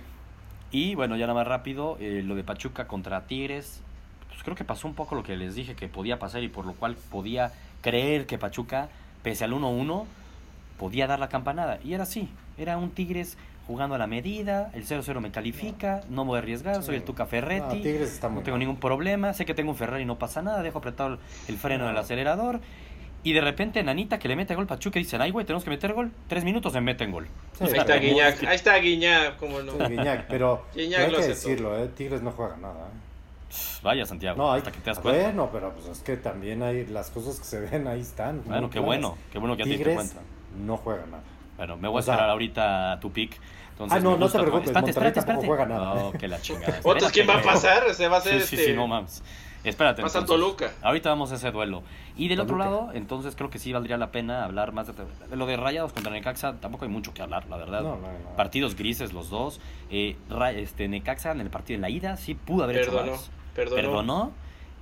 [0.71, 3.81] y bueno, ya nada más rápido, eh, lo de Pachuca contra Tigres.
[4.29, 6.65] Pues creo que pasó un poco lo que les dije que podía pasar y por
[6.65, 8.89] lo cual podía creer que Pachuca,
[9.27, 10.05] pese al 1-1,
[10.79, 11.79] podía dar la campanada.
[11.83, 13.37] Y era así, era un Tigres
[13.67, 17.03] jugando a la medida, el 0-0 me califica, no me voy a arriesgar, soy el
[17.03, 17.75] Tuca Ferretti.
[17.75, 20.63] No, Tigres está No tengo ningún problema, sé que tengo un Ferrari, no pasa nada,
[20.63, 22.61] dejo apretado el- freno del acelerador.
[23.23, 25.69] Y de repente, Nanita que le mete gol Pachuca y dicen, ay, güey, tenemos que
[25.71, 26.13] meter gol.
[26.29, 27.27] Tres minutos se meten gol.
[27.57, 29.73] Sí, ahí está Guiñac, ahí está Guiñac, cómo no.
[29.73, 31.89] Sí, Guiñac, pero Guiñac hay lo que decirlo, ¿eh?
[31.89, 32.85] Tigres no juega nada.
[32.87, 33.06] ¿eh?
[33.83, 35.23] Vaya, Santiago, No, hay, hasta que te das cuenta.
[35.23, 38.43] bueno, pero pues es que también hay las cosas que se ven ahí están.
[38.45, 38.85] Bueno, qué claras.
[38.85, 40.15] bueno, qué bueno que a ti te Tigres cuenta.
[40.57, 41.23] no juega nada.
[41.57, 43.39] Bueno, me voy a O sea- esperar ahorita a tu pick.
[43.71, 45.45] Entonces, Ah, no, no te preocupes, Espérate, espérate, espérate.
[45.47, 45.93] juega nada.
[46.05, 46.79] Oh, que la chingada.
[46.83, 47.93] Otros, ¿quién va a pasar?
[47.93, 48.67] Se va a hacer Sí, sí, este.
[48.71, 49.23] sí, no mames.
[49.63, 50.01] Espérate.
[50.01, 50.43] Pasa entonces.
[50.45, 50.71] Toluca.
[50.81, 51.83] Ahorita vamos a ese duelo.
[52.15, 55.35] Y del otro lado, entonces creo que sí valdría la pena hablar más de, de
[55.35, 56.53] lo de Rayados contra Necaxa.
[56.59, 57.81] Tampoco hay mucho que hablar, la verdad.
[57.81, 58.35] No, no, no.
[58.35, 59.59] Partidos grises los dos.
[59.91, 60.15] Eh,
[60.55, 63.29] este, Necaxa en el partido en la ida sí pudo haber hecho más.
[63.57, 63.75] Perdonó.
[63.81, 64.31] Perdonó.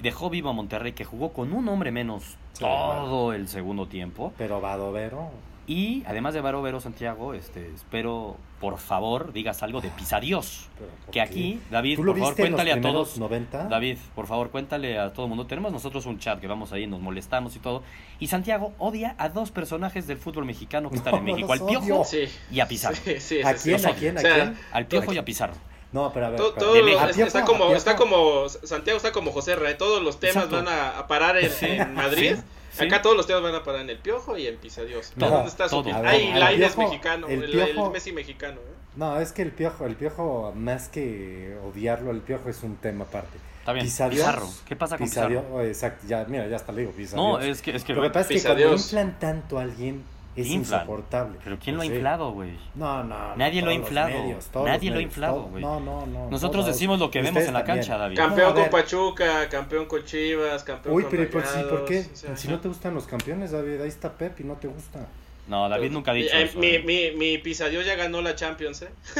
[0.01, 4.33] Dejó vivo a Monterrey que jugó con un hombre menos Sí, todo el segundo tiempo.
[4.37, 5.31] Pero Badovero.
[5.67, 10.69] Y además de Varo Vero Santiago, este, espero por favor digas algo de Pisadios.
[10.77, 13.17] ¿por Que aquí, David, ¿Tú lo por favor, cuéntale a todos.
[13.17, 13.63] 90?
[13.67, 15.47] David, por favor, cuéntale a todo el mundo.
[15.47, 17.81] Tenemos nosotros un chat que vamos ahí, nos molestamos y todo.
[18.19, 21.65] Y Santiago odia a dos personajes del fútbol mexicano que están No, en México: al
[21.65, 22.05] Piojo.
[22.05, 22.25] Sí.
[22.51, 22.95] y a Pizarro.
[23.03, 23.79] Sí, sí, ¿A sí, quién?
[23.79, 23.87] sí.
[23.87, 24.17] ¿A quién?
[24.17, 24.57] ¿A O sea, quién?
[24.71, 25.55] Al Piojo y a Pizarro.
[25.95, 26.37] No, pero a ver.
[26.39, 26.99] Todo, pero- todo México.
[26.99, 27.75] A es- Piojo, está como Piojo.
[27.75, 30.55] está como Santiago está como José Ray todos los temas Exacto.
[30.57, 32.41] van a, a parar en, Sí, en Madrid sí,
[32.79, 32.85] sí.
[32.85, 35.49] acá todos los temas van a parar en el Piojo y en Pisadios No, ¿dónde
[35.49, 35.83] está su.
[35.83, 36.01] Piojo?
[36.05, 38.75] Ay el Lainez Piojo- mexicano el el, el Piojo- Messi mexicano ¿eh?
[38.97, 43.03] No, es que el piojo, el piojo, más que odiarlo, el piojo es un tema
[43.03, 43.37] aparte.
[43.59, 43.85] Está bien.
[43.85, 44.47] Pisadios, Pizarro.
[44.65, 45.55] ¿Qué pasa con Pisadio- Pizarro?
[45.55, 47.27] oh, exacto, ya, mira, ya hasta le digo Pisadios.
[47.27, 50.01] No, es que, es que Lo que pasa es que cuando inflan tanto a alguien
[50.35, 50.81] es Inflan.
[50.81, 51.39] insoportable.
[51.43, 52.51] Pero ¿quién lo ha inflado, güey?
[52.75, 53.35] No, no.
[53.35, 54.09] Nadie lo ha inflado.
[54.09, 55.61] medios, Nadie lo ha inflado, güey.
[55.63, 56.29] No, no, no.
[56.29, 56.75] Nosotros todos.
[56.75, 57.77] decimos lo que vemos en la también.
[57.85, 58.17] cancha, David.
[58.17, 61.93] Cam- campeón con Pachuca campeón con Chivas campeón Uy, con pero pues sí, ¿por qué?
[62.01, 64.55] Rayados, o sea, si no te gustan los campeones, David, ahí está Pep y no
[64.55, 65.07] te gusta.
[65.47, 66.57] No, David nunca ha dicho Eh, eso.
[66.57, 66.83] mi, eh.
[66.83, 68.89] mi, mi Pisadios ya ganó la Champions ¿eh?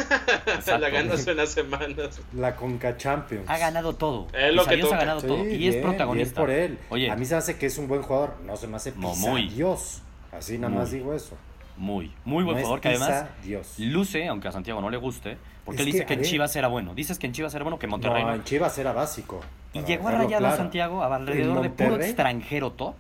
[0.48, 0.80] Exacto.
[0.80, 3.46] la ganó hace unas semanas La Conca Champions.
[3.48, 4.26] Ha ganado todo.
[4.34, 5.46] Es lo que Pisadios ha ganado Sí, todo.
[5.48, 6.44] Y es protagonista.
[6.44, 6.80] bien por él.
[6.90, 9.12] Oye, A mí se hace que es un buen jugador, no se me hace No,
[9.12, 9.50] pisa muy.
[9.50, 10.02] Dios.
[10.38, 11.36] Así nada más digo eso.
[11.78, 13.76] muy, muy buen No jugador que además Dios.
[13.78, 16.30] luce, aunque a Santiago no le guste, porque Es él dice que, en ver.
[16.30, 16.94] Chivas era bueno.
[16.94, 18.36] Dices que en Chivas era bueno que en Monterrey no, no.
[18.36, 19.42] en Chivas era básico.
[19.74, 20.58] Y llegó a Rayados claro.
[20.58, 22.96] Santiago alrededor de puro extranjero top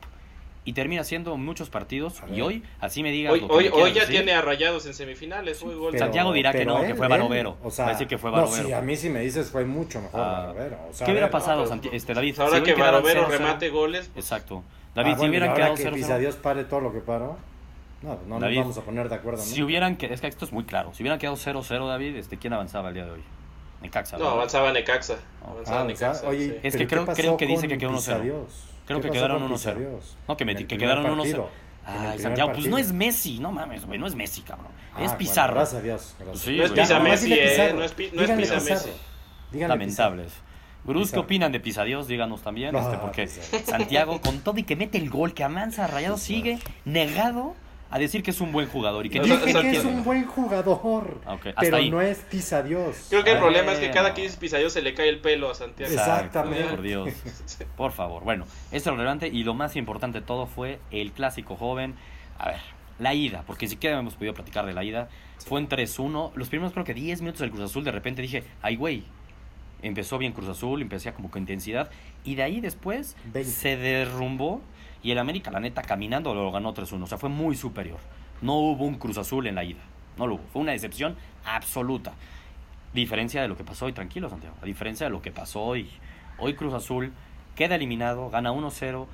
[0.65, 2.21] y termina haciendo muchos partidos.
[2.33, 4.41] Y hoy, así me digas hoy, lo que hoy, me hoy ya decir, tiene a
[4.41, 7.57] Rayados en semifinales fue gol Pero- Santiago dirá que no, que él- fue él, Barovero.
[7.63, 8.65] O sea, Va a decir que fue No, Barovero.
[8.67, 10.77] sí, a mí sí me dices fue mucho mejor Ah, Barovero.
[10.89, 12.39] O sea, ¿Qué hubiera ver, pasado, pues, Santi- pues, este, David?
[12.39, 14.63] ahora Si que Barovero 0-0, remate goles pues, Exacto.
[14.67, 15.95] ah, David, si bueno, y hubieran ahora quedado que 0-0.
[15.95, 17.37] Pisadios pare todo lo que paró.
[18.01, 19.43] No, no David, nos vamos a poner de acuerdo, ¿no?
[19.45, 20.93] Si hubieran que, es que esto es muy claro.
[20.93, 23.23] Si hubieran quedado 0-0, David, este, ¿quién avanzaba el día de hoy?
[23.81, 24.17] Necaxa.
[24.17, 24.37] no ¿verdad?
[24.37, 26.55] avanzaba Necaxa Ah, avanzaba Ah, Necaxa oye, sí.
[26.63, 28.45] Es ¿pero que creo- creo que dice que quedó 1-0.
[28.85, 29.53] Creo ¿Qué que quedaron con 1-0.
[29.53, 30.17] Pisadios?
[30.27, 31.17] No, que, que quedaron 1-0.
[31.17, 31.49] partido.
[31.87, 34.67] En el Ay, Santiago, pues no es Messi, no mames, güey, no es Messi, cabrón.
[34.93, 35.53] Ah, es bueno, Pizarro.
[35.55, 36.15] gracias a Dios.
[36.19, 36.39] gracias.
[36.43, 36.71] Sí, no es.
[36.71, 37.75] Pisa Messi eh, Pizarro.
[37.77, 38.91] no es, pi- no es Pisa Pizarro.
[39.51, 40.33] Messi Lamentables.
[40.83, 42.07] Brus, ¿qué opinan de Pisadios?
[42.07, 43.65] Díganos también, este, porque Pizarro.
[43.65, 46.27] Santiago, con todo y que mete el gol, que amansa Rayado, Pizarro.
[46.35, 47.55] sigue negado
[47.91, 49.61] a decir que es un buen jugador y que No, Dije Santiago.
[49.61, 51.89] que es un buen jugador, Ah, pero ahí.
[51.89, 53.05] no es Pisadios.
[53.09, 55.49] creo que el problema es que cada que dice Pisadios se le cae el pelo
[55.51, 55.93] a Santiago.
[55.93, 56.63] Exactamente.
[56.69, 57.09] Por Dios.
[57.77, 58.23] Por favor.
[58.23, 61.95] Bueno, esto es lo relevante y lo más importante de todo fue el clásico joven.
[62.39, 62.59] A ver,
[62.99, 65.07] la ida, porque siquiera hemos podido platicar de la ida.
[65.45, 66.31] Fue en 3-1.
[66.35, 69.03] Los primeros creo que 10 minutos del Cruz Azul, de repente dije, ay, güey.
[69.81, 71.91] Empezó bien Cruz Azul, empecé como con intensidad.
[72.23, 73.43] Y de ahí después 20.
[73.51, 74.61] se derrumbó.
[75.05, 77.03] Y el América, la neta, caminando lo ganó 3-1.
[77.03, 77.99] O sea, fue muy superior.
[78.41, 79.81] No hubo un Cruz Azul en la ida.
[80.17, 80.43] No lo hubo.
[80.51, 81.15] Fue una decepción
[81.45, 82.13] absoluta.
[82.91, 84.55] Diferencia de lo que pasó hoy, tranquilo, Santiago.
[84.63, 85.87] A diferencia de lo que pasó hoy.
[86.39, 87.13] Hoy Cruz Azul
[87.55, 89.05] queda eliminado, gana 1-0.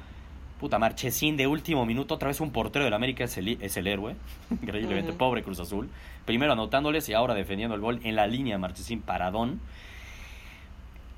[0.61, 3.85] Puta, Marchesín de último minuto, otra vez un portero del América es el, es el
[3.85, 4.15] héroe.
[4.49, 5.89] Increíblemente, pobre Cruz Azul.
[6.23, 9.59] Primero anotándoles y ahora defendiendo el gol en la línea Marchesín Paradón.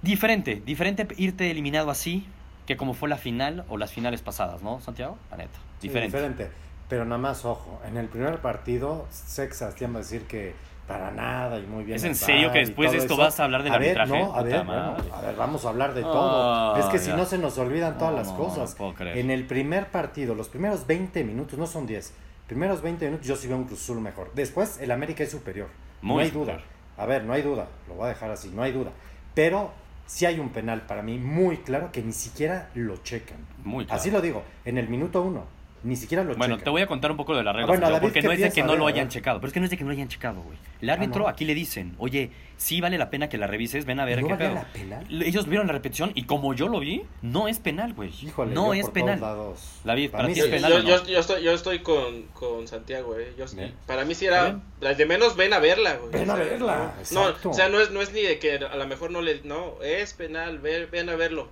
[0.01, 2.25] Diferente, diferente irte eliminado así
[2.65, 5.17] que como fue la final o las finales pasadas, ¿no, Santiago?
[5.32, 5.58] La neta.
[5.80, 6.17] Sí, Diferente.
[6.17, 6.52] diferente.
[6.89, 10.54] Pero nada más, ojo, en el primer partido, Sexas te iba a decir que
[10.88, 11.95] para nada y muy bien.
[11.95, 13.21] ¿Es en serio que después de esto eso.
[13.23, 14.23] vas a hablar del a ver, arbitraje?
[14.26, 16.78] No, a ver, bueno, a ver, vamos a hablar de Ah, todo.
[16.78, 18.76] es que si no se nos olvidan todas las cosas.
[18.80, 18.93] no.
[18.99, 22.13] En el primer partido, los primeros 20 minutos, no son 10,
[22.47, 24.32] primeros 20 minutos yo sí veo un Cruz Azul mejor.
[24.36, 25.69] Después, el América es superior.
[26.02, 26.60] no hay duda.
[26.97, 27.67] A ver, no hay duda.
[27.88, 28.91] Lo voy a dejar así, no hay duda.
[29.34, 29.71] Pero
[30.06, 33.38] sí hay un penal para mí muy claro que ni siquiera lo checan.
[33.63, 34.00] Muy claro.
[34.00, 35.46] Así lo digo, en el minuto uno,
[35.84, 38.00] ni siquiera lo Bueno, te voy a contar un poco de la regla, Ah, bueno,
[38.02, 39.65] porque ¿qué no es de que no ver, lo hayan checado, pero es que no
[39.65, 40.58] es de que no lo hayan checado, güey.
[40.82, 41.28] El árbitro no.
[41.28, 44.28] aquí le dicen, oye, sí vale la pena que la revises, ven a ver ¿No
[44.28, 44.56] qué valía pedo.
[44.89, 45.26] la pena?
[45.26, 48.12] Ellos vieron la repetición y como yo lo vi, no es penal, güey.
[48.22, 49.19] Híjole, no yo es por penal.
[49.19, 49.80] todos lados.
[49.84, 50.89] David, para mí ti yo, es penal yo, o no?
[50.89, 53.34] yo- yo estoy, yo estoy con, con Santiago, eh.
[53.38, 53.74] Yo, Bien.
[53.86, 54.60] para mí sí ¿Está era.
[54.82, 56.12] Las de menos ven a verla, güey.
[56.12, 58.88] Ven a verla, No, o sea, no es, no es ni de que a lo
[58.88, 59.41] mejor no le.
[59.43, 61.48] No, es penal, ven, ven a verlo.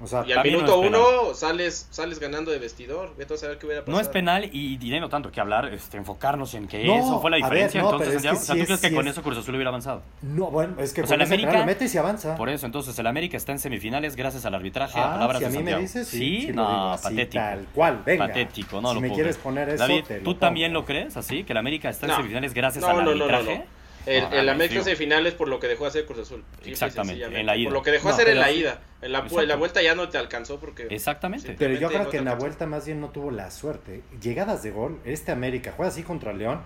[0.00, 1.00] O sea, Y al no minuto penal.
[1.00, 3.14] uno sales, sales ganando de vestidor.
[3.16, 3.96] Vete a saber qué hubiera pasado.
[3.96, 7.30] No es penal y teniendo tanto que hablar, este, enfocarnos en que No, eso fue
[7.30, 7.80] la a ver, diferencia.
[7.80, 9.38] no, entonces, Santiago, o sea, sí ¿tú es- crees que sí con es- eso Cruz
[9.38, 10.02] Azul hubiera avanzado?
[10.22, 12.36] no, bueno, es que O sea, penal América- lo metes y avanza.
[12.36, 14.98] Por eso, entonces el América está en semifinales gracias al arbitraje.
[14.98, 15.82] Ah, a palabras si a de mí me Santiago.
[15.82, 17.42] dices, sí, sí, no, digo así, patético.
[17.44, 18.26] tal cual, venga.
[18.26, 20.38] Patético, no Si lo me puedo quieres poner eso, David, te lo ¿tú pongo.
[20.38, 21.44] también lo crees así?
[21.44, 22.16] Que el América está en No.
[22.16, 23.64] semifinales gracias No, al no, no, no, arbitraje.
[24.06, 24.78] El, el América sí.
[24.78, 26.44] en semifinales por lo que dejó hacer Cruz Azul.
[26.64, 27.64] Exactamente, en la ida.
[27.68, 28.60] Por lo que dejó No, hacer en la sí.
[28.60, 28.80] ida.
[29.02, 30.86] En la, en la vuelta ya no te alcanzó porque...
[30.90, 31.54] Exactamente.
[31.58, 34.02] Pero yo creo no que en la vuelta más bien no tuvo la suerte.
[34.20, 36.60] Llegadas de gol, este América juega así contra León.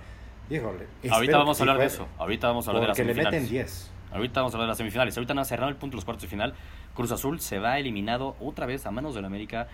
[0.51, 0.87] Híjole.
[1.11, 2.09] Ahorita vamos a hablar de eso.
[2.19, 3.43] Ahorita vamos a hablar de las Porque le semifinales.
[3.43, 3.91] meten 10.
[4.13, 5.17] Ahorita vamos a hablar de las semifinales.
[5.17, 6.55] Ahorita no ha cerrado el punto de los cuartos de final.
[6.95, 9.69] Cruz Azul se va eliminado otra vez a manos del América.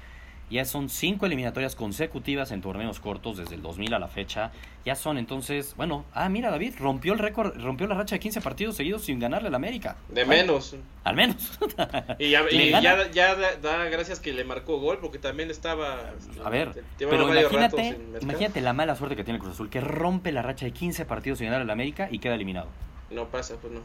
[0.50, 4.52] Ya son cinco eliminatorias consecutivas en torneos cortos desde el 2000 a la fecha.
[4.84, 8.40] Ya son entonces, bueno, ah, mira David, rompió el récord, rompió la racha de 15
[8.42, 9.96] partidos seguidos sin ganarle al América.
[10.08, 10.76] De Bueno, menos.
[11.02, 11.58] Al menos.
[12.18, 16.12] Y ya, y ya, ya da, da gracias que le marcó gol porque también estaba...
[16.44, 19.54] A ver, llevaba pero varios ratos imagínate, imagínate la mala suerte que tiene el Cruz
[19.54, 22.68] Azul, que rompe la racha de 15 partidos sin ganar al América y queda eliminado.
[23.10, 23.80] No pasa, pues no.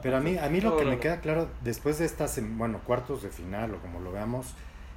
[0.00, 1.02] Pero a mí, a mí lo No, que no, me no.
[1.02, 4.54] queda claro después de estas, bueno, cuartos de final o como lo veamos,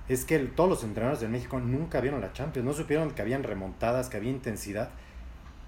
[0.09, 3.43] es que todos los entrenadores de México nunca vieron la Champions, no supieron que habían
[3.43, 4.89] remontadas, que había intensidad.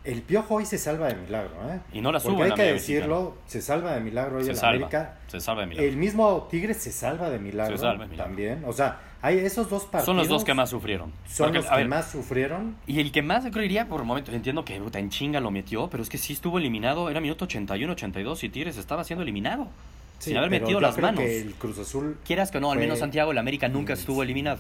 [0.04, 1.80] El Piojo hoy se salva de milagro, ¿eh?
[1.92, 4.52] Y no la Porque suben hay a que decirlo, se salva de milagro hoy Se
[4.52, 4.76] en salva.
[4.76, 5.18] América.
[5.26, 5.90] Se salva de milagro.
[5.90, 8.30] El mismo Tigres se salva de milagro, Se salva de milagro.
[8.30, 8.64] también.
[8.68, 10.06] O sea, hay esos dos partidos.
[10.06, 11.12] Son los dos que más sufrieron.
[11.28, 12.76] Son Porque, los que ver, más sufrieron.
[12.86, 16.04] Y el que más, iría por momentos, entiendo que puta, en chinga lo metió, pero
[16.04, 19.70] es que sí estuvo eliminado, era minuto 81, 82 y Tigres estaba siendo eliminado.
[20.20, 21.20] Sí, sin haber metido las manos.
[21.22, 22.18] que el Cruz Azul.
[22.26, 24.60] Quieras que no, al Fue- menos Santiago, el América nunca estuvo eliminado.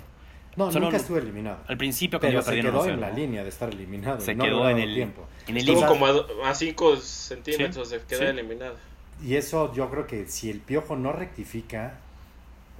[0.57, 1.59] No, Solo nunca estuvo eliminado.
[1.67, 4.21] Al principio Pero iba se perdiendo quedó 1-0, en la línea de estar eliminado.
[4.21, 5.27] Se no quedó en el tiempo.
[5.47, 8.29] en el Estuvo como a, do- a 5 centímetros de quedar Sí.
[8.39, 8.75] eliminado.
[9.23, 11.99] Y eso yo creo que si el Piojo no rectifica,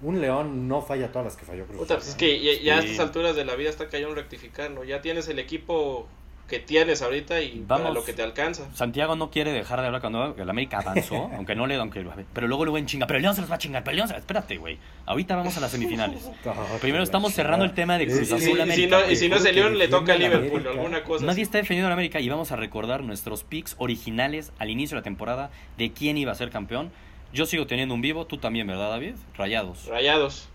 [0.01, 2.61] un León no falla todas las que falló Cruz Puta, Azul, pues es que ya,
[2.61, 2.91] ya a Sí.
[2.91, 4.83] estas alturas de la vida está cayendo rectificar, ¿no?
[4.83, 6.07] Ya tienes el equipo
[6.47, 8.69] que tienes ahorita y para lo que te alcanza.
[8.73, 12.47] Santiago no quiere dejar de hablar cuando el América avanzó, aunque no le aunque pero
[12.47, 14.09] luego luego en chinga, pero el León se los va a chingar, pero el León
[14.09, 14.77] se espérate, güey.
[15.05, 16.29] Ahorita vamos a las semifinales.
[16.81, 18.75] Primero estamos cerrando el tema de Cruz Azul si, América.
[18.75, 20.69] y si no, y si no es el León, le toca a Liverpool, América.
[20.69, 21.25] alguna cosa.
[21.25, 21.41] Nadie así.
[21.41, 25.03] está defendiendo a América y vamos a recordar nuestros picks originales al inicio de la
[25.03, 26.91] temporada de quién iba a ser campeón.
[27.33, 29.15] Yo sigo teniendo un vivo, tú también, ¿verdad, David?
[29.35, 29.87] Rayados.
[29.87, 30.47] Rayados.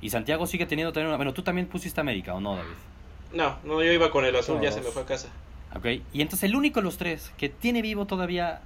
[0.00, 1.16] Y Santiago sigue teniendo también una...
[1.16, 2.74] Bueno, tú también pusiste América, ¿o no, David?
[3.32, 4.74] No, no, yo iba con el azul, ya Todos.
[4.74, 5.28] se me fue a casa.
[5.76, 5.86] Ok.
[6.12, 8.60] Y entonces el único de los tres que tiene vivo todavía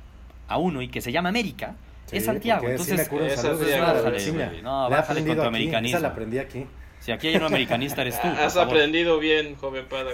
[0.49, 1.75] a uno y que se llama América
[2.07, 2.65] Sí, es Santiago.
[2.67, 4.63] sí Entonces, me curo en esa salud, sí, es bájale, güey.
[4.63, 5.97] No, La bájale con tu americanismo.
[5.99, 6.67] esa la aprendí aquí.
[7.01, 8.29] si aquí hay un americanista eres tú.
[8.39, 10.11] Has aprendido bien, joven Pada.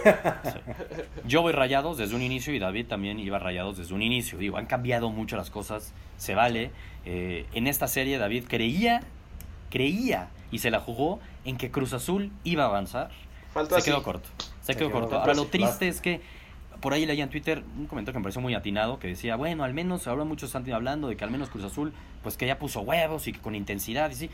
[1.25, 4.39] Yo voy rayados desde un inicio y David también iba rayados desde un inicio.
[4.39, 6.71] Digo, han cambiado mucho las cosas, se vale.
[7.05, 9.03] Eh, en esta serie David creía,
[9.71, 13.11] creía y se la jugó en que Cruz Azul iba a avanzar.
[13.75, 13.91] Se así.
[13.91, 14.29] quedó corto.
[14.61, 15.19] Se, Se quedó quedó corto.
[15.19, 16.21] Ahora lo triste es que
[16.81, 19.65] por ahí leía en Twitter un comentario que me pareció muy atinado que decía, bueno,
[19.65, 22.59] al menos ahora muchos están hablando de que al menos Cruz Azul pues que ya
[22.59, 24.31] puso huevos y que con intensidad y sí,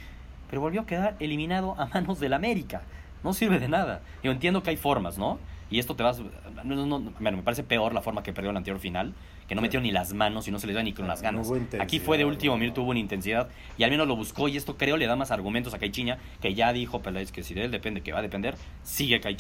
[0.51, 2.83] pero volvió a quedar eliminado a manos del América.
[3.23, 4.03] No sirve de nada.
[4.23, 5.39] Yo entiendo que hay formas, ¿no?
[5.75, 6.21] Y esto te vas
[6.63, 9.13] no, no, no, bueno, me parece peor la forma que perdió el anterior final,
[9.49, 11.25] que no metió ni las manos y no se le da ni con las No
[11.43, 11.51] ganas.
[11.81, 14.77] Aquí fue de último minuto hubo una intensidad y al menos lo buscó y esto
[14.77, 17.73] creo le da más argumentos a Caixinha, que ya dijo Peláez que si de él
[17.73, 19.37] depende que va a depender, sigue y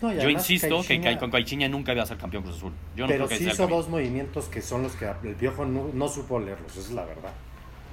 [0.00, 2.72] Yo insisto que Caixinha- con Caixinha nunca iba a ser campeón Cruz Azul.
[2.96, 5.90] Yo pero creo que sí hizo dos movimientos que son los que el Piojo no,
[5.92, 7.32] no supo leerlos, esa es la verdad.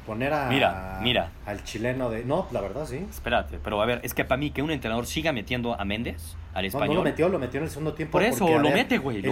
[0.06, 1.32] Poner a, Mira, mira.
[1.45, 2.23] al chileno de...
[2.23, 3.06] No, la verdad sí.
[3.10, 6.38] Espérate, pero a ver, es que para mí que un entrenador siga metiendo a Méndez
[6.53, 6.87] al español.
[6.89, 8.11] no lo metió, lo metió en el segundo tiempo.
[8.13, 9.23] Por eso, porque, lo ver, mete, güey, el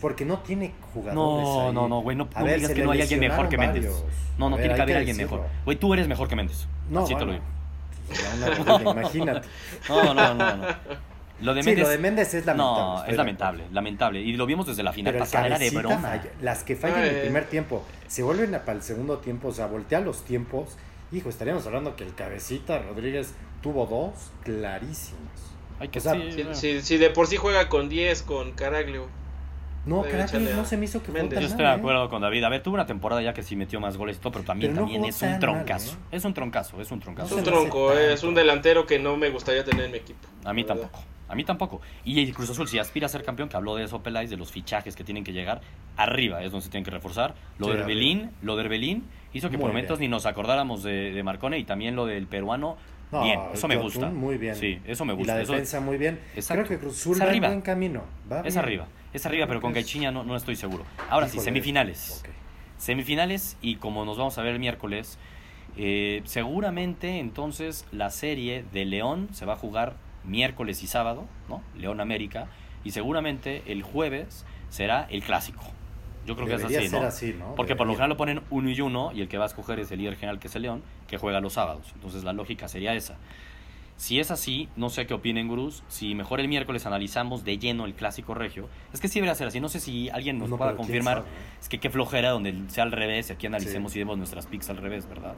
[0.00, 1.72] porque no tiene jugadores No, ahí.
[1.74, 3.84] no, no, güey, no, no ver, digas que no hay alguien mejor que Méndez.
[3.84, 4.04] varios.
[4.38, 5.38] No, no A tiene ver, que haber alguien decirlo.
[5.42, 5.50] mejor.
[5.64, 6.66] Güey, tú eres mejor que Méndez.
[6.90, 7.42] No, Así te lo bueno.
[8.78, 8.90] digo.
[8.92, 9.48] Imagínate.
[9.88, 10.66] No, no, no, no.
[11.40, 11.84] Lo de Sí, Méndez.
[11.84, 12.82] lo de Méndez es lamentable.
[12.82, 14.20] no, es lamentable, lamentable.
[14.20, 16.08] Y lo vimos desde la final Pero el pasada, era de cabecita broma.
[16.08, 17.20] falla- las que fallan en el Ay.
[17.22, 20.76] primer tiempo se vuelven a- para el segundo tiempo, o sea, voltea los tiempos.
[21.10, 25.51] Hijo, estaríamos hablando que el cabecita Rodríguez tuvo dos clarísimas.
[25.80, 28.52] Hay que o sea, sí, Si, si- si de por sí juega con 10, con
[28.52, 29.06] Caraglio.
[29.84, 31.40] No, a no se me hizo que Méndez.
[31.40, 31.74] Yo estoy de ¿eh?
[31.74, 32.44] acuerdo con David.
[32.44, 34.70] A ver, tuvo una temporada ya que sí metió más goles y todo, pero también,
[34.72, 35.94] Pero no también es un mal, troncazo.
[35.94, 35.96] ¿eh?
[36.12, 37.30] Es un troncazo, es un Es troncazo.
[37.34, 39.90] No un se me hace tronco, es un delantero que no me gustaría tener en
[39.90, 40.20] mi equipo.
[40.44, 40.82] A mí verdad.
[40.82, 41.04] tampoco.
[41.28, 41.80] A mí tampoco.
[42.04, 44.36] Y el Cruz Azul, si aspira a ser campeón, que habló de eso Peláez, de
[44.36, 45.62] los fichajes que tienen que llegar,
[45.96, 47.34] arriba es donde se tienen que reforzar.
[47.58, 47.78] Lo Sí, de.
[47.80, 50.10] Herbelín, lo de Herbelín hizo que Muy por momentos bien.
[50.10, 52.76] ni nos acordáramos de, de Marcone y también lo del peruano.
[53.12, 54.08] No, bien, eso me gusta.
[54.08, 54.56] Muy bien.
[54.56, 55.34] Sí, eso me Y gusta.
[55.36, 56.18] la eso- defensa muy bien.
[56.34, 56.64] Exacto.
[56.64, 57.48] Creo que Cruz Azul Es va en arriba.
[57.48, 58.02] buen camino.
[58.30, 58.58] Va es bien.
[58.58, 60.84] arriba, es arriba, pero con Caixinha no, no estoy seguro.
[61.10, 62.22] Ahora sí, semifinales.
[62.24, 62.30] Ok.
[62.78, 65.18] Semifinales y como nos vamos a ver el miércoles,
[65.76, 69.94] eh, seguramente entonces la serie de León se va a jugar
[70.24, 71.62] miércoles y sábado, ¿no?
[71.76, 72.48] León América,
[72.84, 75.62] y seguramente el jueves será el clásico.
[76.26, 77.06] Yo creo que Debería es así, ser ¿no?
[77.08, 77.54] así, ¿no?
[77.54, 77.96] Porque por lo Debería.
[77.96, 80.16] general lo ponen uno y uno y el que va a escoger es el líder
[80.16, 81.90] general que es el León, que juega los sábados.
[81.94, 83.16] Entonces la lógica sería esa.
[83.96, 87.84] Si es así, no sé qué opinen Gurús, si mejor el miércoles analizamos de lleno
[87.84, 90.56] el clásico regio, es que sí debería ser así, no sé si alguien nos No,
[90.56, 91.24] pueda confirmar,
[91.60, 94.70] es que qué flojera donde sea al revés y aquí analicemos y demos nuestras picks
[94.70, 95.34] al revés, ¿verdad?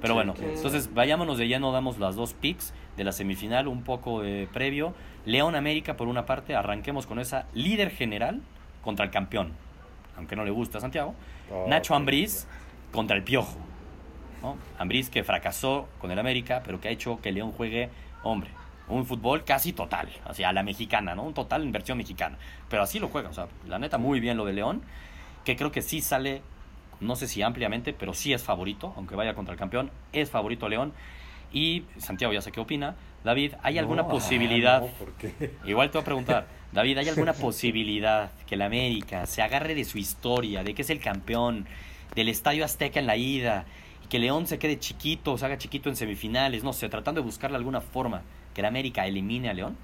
[0.00, 3.82] Pero Sí, bueno, entonces vayámonos de lleno, damos las dos picks de la semifinal, un
[3.82, 4.94] poco eh, previo.
[5.26, 8.40] León América por una parte, arranquemos con esa líder general
[8.82, 9.52] contra el campeón,
[10.16, 11.14] aunque no le gusta a Santiago.
[11.50, 12.46] Oh, Nacho Ambriz
[12.92, 13.58] contra el Piojo.
[14.42, 14.56] ¿no?
[14.78, 17.90] Ambriz que fracasó con el América, pero que ha hecho que León juegue,
[18.22, 18.50] hombre,
[18.88, 21.24] un fútbol casi total, o sea, a la mexicana, ¿no?
[21.24, 22.38] Un total en versión mexicana.
[22.68, 24.82] Pero así lo juega, o sea, la neta, muy bien lo de León,
[25.44, 26.42] que creo que sí sale,
[27.00, 30.68] no sé si ampliamente, pero sí es favorito, aunque vaya contra el campeón, es favorito
[30.68, 30.92] León.
[31.52, 32.96] Y Santiago ya sé qué opina.
[33.26, 34.76] David, ¿hay alguna No, posibilidad?
[34.76, 35.50] ah, no, ¿por qué?
[35.66, 39.84] Igual te voy a preguntar, David, ¿hay alguna posibilidad que el América se agarre de
[39.84, 41.66] su historia, de que es el campeón,
[42.14, 43.66] del Estadio Azteca en la ida,
[44.04, 47.24] y que León se quede chiquito, se haga chiquito en semifinales, no sé, tratando de
[47.26, 48.22] buscarle alguna forma
[48.54, 49.76] que el América elimine a León?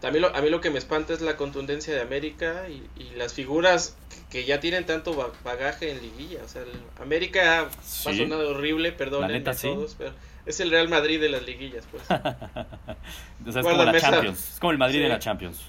[0.00, 3.10] También lo- a mí lo que me espanta es la contundencia de América y, y
[3.16, 3.96] las figuras
[4.30, 6.40] que, ya tienen tanto ba- bagaje en liguilla.
[6.44, 6.68] O sea, el
[7.02, 8.16] América ha Sí.
[8.16, 9.66] sonado horrible, perdón La a sí.
[9.68, 10.12] todos, pero
[10.46, 12.02] es el Real Madrid de las liguillas, pues.
[13.46, 15.02] O sea, es como la Champions, es como el Madrid Sí.
[15.04, 15.60] en la Champions.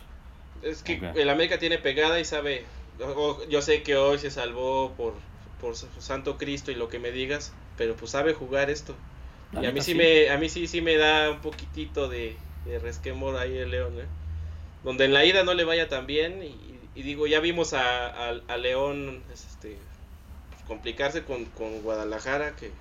[0.64, 2.66] Es que el América tiene pegada y sabe.
[3.50, 5.14] Yo sé que hoy se salvó por,
[5.62, 8.96] por Santo Cristo y lo que me digas, pero pues sabe jugar esto.
[9.52, 9.98] La y a mí sí, sí.
[9.98, 12.36] me a mí sí sí me da un poquitito de,
[12.66, 14.06] de resquemor ahí el León, ¿eh?
[14.84, 16.56] Donde en la ida no le vaya tan bien y,
[17.00, 19.78] y digo, ya vimos a, a- a León este
[20.68, 22.72] complicarse con, con Guadalajara que,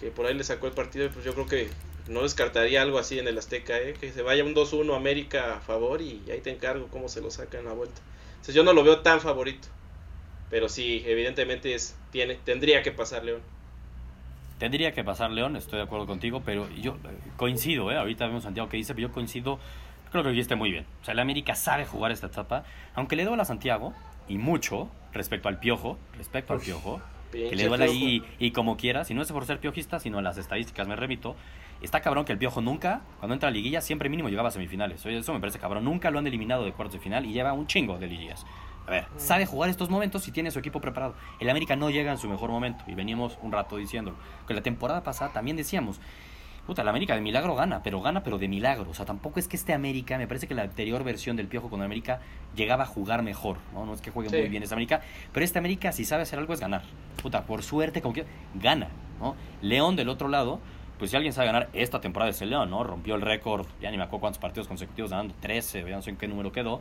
[0.00, 1.68] que por ahí le sacó el partido, pues yo creo que
[2.08, 3.94] no descartaría algo así en el Azteca, ¿eh?
[3.98, 7.30] que se vaya un 2-1 América a favor y ahí te encargo cómo se lo
[7.30, 8.00] saca en la vuelta.
[8.32, 9.68] Entonces yo no lo veo tan favorito,
[10.50, 13.40] pero sí, evidentemente es, tiene, tendría que pasar León.
[14.58, 17.96] Tendría que pasar León, estoy de acuerdo contigo, pero yo eh, coincido, ¿eh?
[17.96, 19.58] ahorita vemos Santiago que dice, pero yo coincido,
[20.10, 20.86] creo que lo dijiste muy bien.
[21.02, 23.94] O sea, el América sabe jugar esta etapa, aunque le duele a Santiago,
[24.28, 26.60] y mucho, respecto al Piojo, respecto al.
[26.60, 30.18] Piojo, que le duele ahí y como quiera, si no es por ser piojista, sino
[30.18, 31.34] a las estadísticas me remito,
[31.80, 35.04] está cabrón que el Piojo nunca, cuando entra a liguilla, siempre mínimo llegaba a semifinales.
[35.06, 37.52] Oye, eso me parece cabrón, nunca lo han eliminado de cuartos de final y lleva
[37.52, 38.46] un chingo de liguillas.
[38.86, 41.14] A ver, sabe jugar estos momentos y tiene su equipo preparado.
[41.38, 44.16] El América no llega en su mejor momento y venimos un rato diciéndolo.
[44.46, 46.00] Que la temporada pasada también decíamos,
[46.66, 48.90] puta, el América de milagro gana, pero gana pero de milagro.
[48.90, 51.68] O sea, tampoco es que este América, me parece que la anterior versión del Piojo
[51.70, 52.20] con América
[52.54, 53.84] llegaba a jugar mejor, ¿no?
[53.84, 54.36] No es que juegue Sí.
[54.36, 56.82] muy bien este América, pero este América si sabe hacer algo es ganar.
[57.20, 58.88] Puta, por suerte, con que gana,
[59.20, 59.34] ¿no?
[59.60, 60.60] León del otro lado,
[60.98, 62.84] pues si alguien sabe ganar esta temporada es el León, ¿no?
[62.84, 66.10] Rompió el récord, ya ni me acuerdo cuántos partidos consecutivos ganando, 13, ya no sé
[66.10, 66.80] en qué número quedó,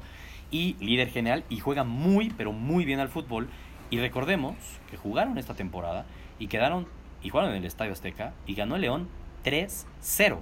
[0.52, 3.50] y líder general, y juega muy, pero muy bien al fútbol.
[3.90, 4.56] Y recordemos
[4.90, 6.06] que jugaron esta temporada
[6.40, 6.88] y quedaron,
[7.24, 9.10] y jugaron en el Estadio Azteca, y ganó el León
[9.44, 10.40] 3-0.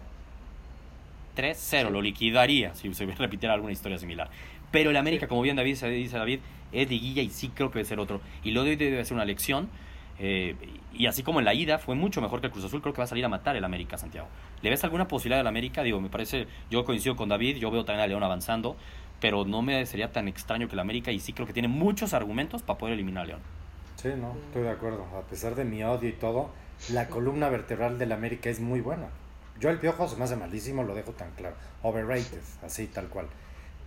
[1.36, 4.30] 3-0, lo liquidaría si se repitiera alguna historia similar.
[4.72, 6.40] Pero el América, como bien David dice David,
[6.72, 8.22] es liguilla y sí creo que debe ser otro.
[8.44, 9.70] Y lo de hoy debe ser una lección.
[10.20, 10.56] eh,
[10.94, 12.98] y así como en la ida fue mucho mejor que el Cruz Azul, creo que
[12.98, 14.28] va a salir a matar el América, Santiago.
[14.62, 15.82] ¿Le ves alguna posibilidad del América?
[15.82, 18.76] Digo, me parece, yo coincido con David, yo veo también a León avanzando,
[19.22, 22.14] pero no me sería tan extraño que el América, y sí creo que tiene muchos
[22.14, 23.40] argumentos para poder eliminar a León.
[23.96, 25.06] Sí, no, estoy de acuerdo.
[25.18, 26.50] A pesar de mi odio y todo,
[26.94, 29.08] la columna vertebral del América es muy buena.
[29.60, 31.56] Yo el piojo se me hace malísimo, lo dejo tan claro.
[31.84, 33.28] Overrated, así tal cual.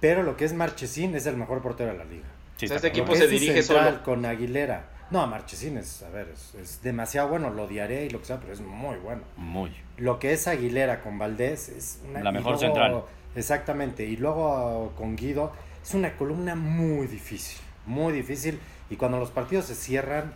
[0.01, 2.27] Pero lo que es Marchesín es el mejor portero de la liga.
[2.57, 4.03] Sí, O sea, está este equipo Lo se que es su dirige central solo.
[4.05, 4.89] con Aguilera.
[5.11, 8.39] No, Marchesín es, a ver, es, es demasiado bueno, lo odiaré y lo que sea,
[8.41, 9.23] pero es muy bueno.
[9.37, 9.71] Muy.
[9.99, 13.03] Lo que es Aguilera con Valdés es una, La mejor luego- central.
[13.35, 15.53] Exactamente, y luego con Guido
[15.83, 18.59] es una columna muy difícil, muy difícil.
[18.91, 20.35] Y cuando los partidos se cierran,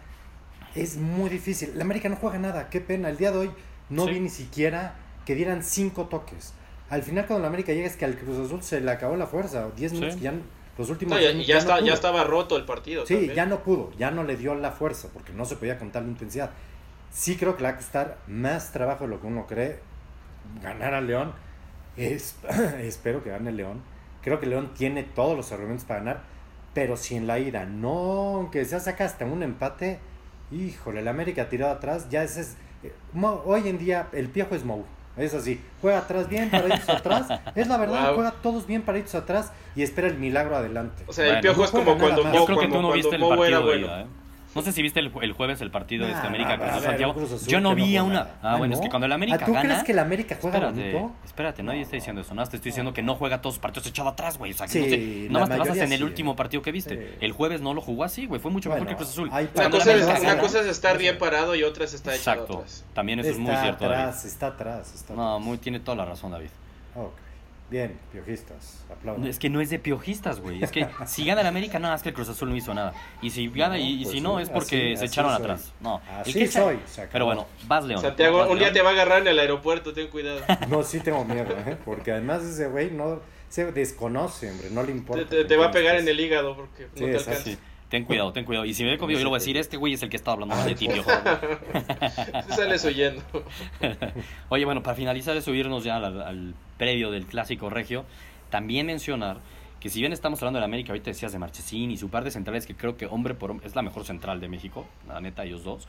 [0.76, 1.72] es muy difícil.
[1.76, 3.08] La América no juega nada, qué pena.
[3.08, 3.50] El día de hoy
[3.90, 4.12] no Sí.
[4.12, 6.52] vi ni siquiera que dieran cinco toques.
[6.90, 9.26] Al final, cuando la América llega, es que al Cruz Azul se le acabó la
[9.26, 9.66] fuerza.
[9.76, 9.96] 10 Sí.
[9.98, 10.34] minutos, que ya,
[10.78, 13.04] los últimos No, ya, 10 minutos ya no está, ya estaba roto el partido.
[13.06, 13.34] Sí, también.
[13.34, 16.08] ya no pudo, ya no le dio la fuerza porque no se podía contar la
[16.10, 16.50] intensidad.
[17.10, 19.80] Sí creo que le va a costar más trabajo de lo que uno cree
[20.62, 21.32] ganar a León.
[21.96, 22.36] Es,
[22.80, 23.82] espero que gane León.
[24.22, 26.22] Creo que León tiene todos los argumentos para ganar,
[26.74, 29.98] pero si en la ida no, aunque se saca hasta un empate,
[30.52, 32.56] híjole, el América tirado atrás, ya ese es...
[32.82, 34.84] eh, Mo- hoy en día el piojo es Mou.
[35.16, 37.26] Es así, juega atrás bien, paraditos atrás.
[37.54, 38.14] Es la verdad, Wow.
[38.16, 41.04] juega todos bien paraditos atrás y espera el milagro adelante.
[41.06, 42.32] O sea, Bueno, el piojo no es como cuando más.
[42.34, 43.86] Mo, Yo creo que cuando, tú no viste el cuando Mo era bueno.
[43.98, 44.06] ¿eh?
[44.56, 46.68] No sé si viste el, el jueves el partido de este Nah, América a Cruz
[46.70, 47.12] Azul, ver, Santiago.
[47.36, 48.14] Azul Yo no vi a una.
[48.14, 48.34] nada.
[48.42, 49.68] Ah, bueno, es que cuando el América Ah, ¿Tú gana.
[49.68, 51.14] crees que el América juega Espérate, bonito?
[51.24, 52.34] espérate, nadie está diciendo eso.
[52.34, 54.52] No, te estoy diciendo que no juega todos sus partidos echado atrás, güey.
[54.52, 55.26] O sea, que Sí, no sé.
[55.26, 56.36] la Nomás te basas en el sí, último eh.
[56.36, 56.96] partido que viste.
[56.96, 57.16] Sí.
[57.20, 58.40] El jueves no lo jugó así, güey.
[58.40, 59.28] Fue mucho mejor Bueno, que Cruz Azul.
[59.32, 61.92] hay Una cosa, es, América una gana- cosa es estar bien parado y otra es
[61.94, 62.58] estar echado Exacto.
[62.60, 62.84] atrás.
[62.94, 63.96] También eso es muy está cierto, David.
[64.00, 65.46] atrás, está atrás, está No, atrás.
[65.46, 66.48] muy, tiene toda la razón, David.
[66.94, 67.12] Ok.
[67.68, 68.84] Bien, piojistas.
[68.90, 69.26] Aplaudo.
[69.26, 70.62] Es que no es de piojistas, güey.
[70.62, 72.92] Es que si gana el América, no, es que el Cruz Azul no hizo nada.
[73.22, 75.32] Y si gana, y, y pues si no, sí, es porque así- se así echaron
[75.32, 75.40] soy.
[75.42, 75.72] atrás.
[75.80, 77.08] No, Así que soy, se.
[77.08, 78.00] Pero bueno, vas León.
[78.00, 78.74] Santiago, Vas, un día León.
[78.74, 80.40] te va a agarrar en el aeropuerto, ten cuidado.
[80.68, 81.76] No, sí tengo miedo, ¿eh?
[81.84, 85.28] Porque además ese güey no se desconoce, hombre, no le importa.
[85.28, 87.50] Te, te- te va a pegar en el hígado porque Sí, no te alcanza.
[87.88, 88.64] Ten cuidado, ten cuidado.
[88.64, 90.16] Y si me ve conmigo, yo le voy a decir, este güey es el que
[90.16, 90.88] está hablando mal de ti.
[90.88, 93.22] Te sales huyendo.
[94.48, 98.04] Oye, bueno, para finalizar es subirnos ya al, al previo del clásico regio,
[98.50, 99.38] también mencionar
[99.80, 102.24] que si bien estamos hablando de la América, ahorita decías de Marchesín y su par
[102.24, 105.20] de centrales, que creo que hombre por hombre es la mejor central de México, la
[105.20, 105.86] neta, ellos dos.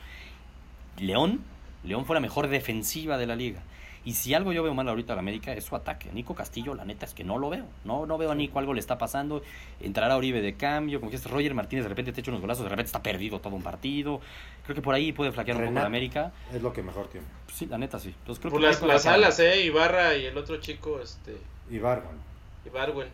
[0.98, 1.40] León,
[1.84, 3.62] León fue la mejor defensiva de la liga.
[4.08, 6.08] Y si algo yo veo mal ahorita a la América es su ataque.
[6.14, 7.66] Nico Castillo, la neta es que no lo veo.
[7.84, 9.42] No, no veo a Nico, algo le está pasando.
[9.80, 12.64] Entrará Oribe de cambio, como que este Roger Martínez de repente te echa unos golazos,
[12.64, 14.22] de repente está perdido todo un partido.
[14.64, 15.86] Creo que por ahí puede flaquear un poco la Renato.
[15.88, 16.32] América.
[16.50, 17.26] Es lo que mejor tiene.
[17.52, 18.08] Sí, la neta sí.
[18.18, 19.62] Entonces, creo Por que las, alas, ¿eh?
[19.66, 21.36] Ibarra y el otro chico, este.
[21.70, 22.16] Y Bargon.
[22.64, 23.08] Ibarwen.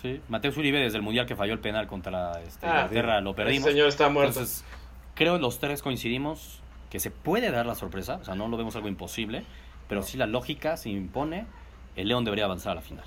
[0.00, 3.34] Sí, Mateus Uribe desde el Mundial que falló el penal contra este, Ah, Inglaterra lo
[3.34, 3.68] perdimos.
[3.68, 4.38] señor está muerto.
[4.38, 4.64] Entonces,
[5.16, 8.76] creo los tres coincidimos que se puede dar la sorpresa, o sea, no lo vemos
[8.76, 9.42] algo imposible,
[9.88, 11.46] pero sí la lógica se impone,
[11.96, 13.04] el León debería avanzar a la final.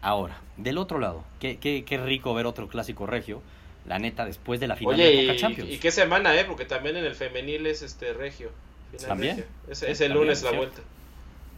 [0.00, 3.40] Ahora, del otro lado, qué, qué, qué rico ver otro clásico regio,
[3.86, 5.70] la neta, después de la final Oye, de y, Coca Champions.
[5.70, 6.44] y qué semana, ¿eh?
[6.44, 8.50] Porque también en el femenil es este regio.
[8.92, 9.36] Final También.
[9.36, 9.50] regio.
[9.68, 10.56] Es, el también, lunes la cierto.
[10.66, 10.82] vuelta.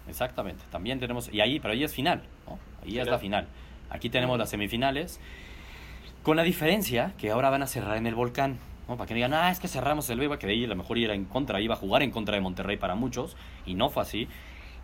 [0.08, 2.58] Exactamente, también tenemos, y ahí, pero ahí es final, ¿no?
[2.84, 3.46] Ahí es la final.
[3.90, 5.18] Aquí tenemos las semifinales,
[6.22, 8.58] con la diferencia que ahora van a cerrar en el volcán,
[8.88, 8.96] ¿no?
[8.96, 10.76] Para que no digan, ah, es que cerramos el Beba, que de ahí a lo
[10.76, 13.88] mejor era en contra, iba a jugar en contra de Monterrey para muchos, y no
[13.88, 14.28] fue así.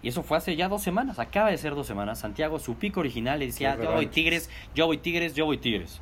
[0.03, 2.19] Y eso fue hace ya dos semanas, acaba de ser dos semanas.
[2.21, 4.07] Santiago, su pico original, le decía, yo voy.
[4.07, 6.01] Tigres, yo voy Tigres, yo voy Tigres.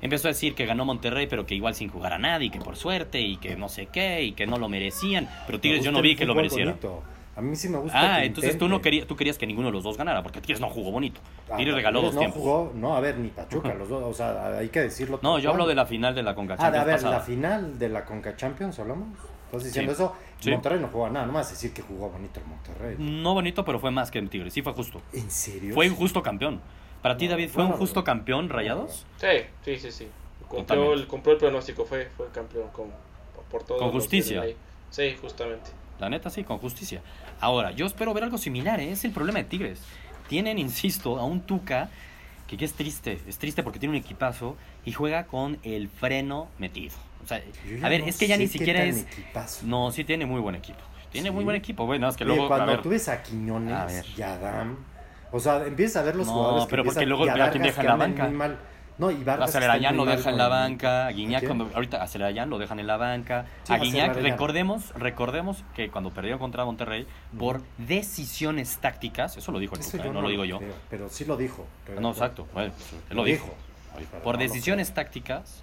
[0.00, 2.58] Empezó a decir que ganó Monterrey, pero que igual sin jugar a nadie, y que
[2.60, 5.28] por suerte, y que no sé qué, y que no lo merecían.
[5.46, 6.70] Pero Tigres Me yo no vi que lo fútbol mereciera.
[6.72, 7.02] bonito.
[7.36, 8.16] A mí sí me gusta.
[8.16, 10.40] Ah, que entonces tú no querías, tú querías que ninguno de los dos ganara, porque
[10.40, 11.20] Tigres no jugó bonito.
[11.48, 12.42] Ah, Tigres regaló Tigres dos no tiempos.
[12.42, 15.20] jugó, no, a ver, ni Pachuca, los dos, o sea, hay que decirlo.
[15.22, 17.16] No, yo hablo de la final de la Conca Ah, Champions a ver, pasada.
[17.18, 19.08] la final de la Conca Champions, hablamos.
[19.48, 20.02] ¿Estás diciendo Sí.
[20.02, 20.16] eso?
[20.40, 20.50] Sí.
[20.50, 22.96] Monterrey no jugó nada, no me vas a decir que jugó bonito el Monterrey.
[22.98, 24.52] No bonito, pero fue más que en Tigres.
[24.52, 25.00] Sí fue justo.
[25.12, 25.74] ¿En serio?
[25.74, 26.60] Fue un justo campeón.
[27.02, 28.04] Para ti, David, ¿fue un justo bueno.
[28.04, 29.06] campeón, Rayados?
[29.18, 29.26] Sí,
[29.64, 30.04] sí, sí, sí.
[30.04, 32.86] El, cumplió el pronóstico, fue, fue campeón con,
[33.50, 33.78] por todo.
[33.78, 34.44] Con justicia.
[34.90, 35.70] Sí, justamente.
[35.98, 37.02] La neta, sí, con justicia.
[37.40, 38.92] Ahora, yo espero ver algo similar, ¿eh?
[38.92, 39.80] es el problema de Tigres.
[40.28, 41.90] Tienen, insisto, a un Tuca
[42.46, 43.20] que, que es triste.
[43.26, 46.94] Es triste porque tiene un equipazo y juega con el freno metido.
[47.28, 47.42] Sea,
[47.82, 49.02] a ver, no es que ya ni siquiera es...
[49.02, 49.66] equipazo.
[49.66, 50.80] No, sí tiene muy buen equipo.
[51.12, 51.84] Tiene muy buen equipo.
[51.84, 52.46] Bueno, es que Oye, luego...
[52.46, 54.04] a cuando ver, tú ves a Quiñones A ver.
[54.16, 54.76] y a Adam,
[55.30, 57.36] o sea, empiezas a ver los No, jugadores que pero porque luego a ve a
[57.36, 58.30] Vargas deja en la banca.
[58.98, 62.08] No, y Vargas A lo deja en la banca, a Guiñac ¿A cuando ahorita a
[62.08, 66.40] Celarayán lo dejan en la banca, Sí, a a Guiñac recordemos, recordemos que cuando perdieron
[66.40, 67.06] contra Monterrey
[67.38, 70.58] por decisiones tácticas, eso lo dijo el Tuca, no lo digo yo.
[70.58, 71.66] creo, pero sí lo dijo.
[72.00, 72.72] No, exacto, bueno,
[73.10, 73.54] él lo Lo dijo.
[74.24, 75.62] Por no decisiones tácticas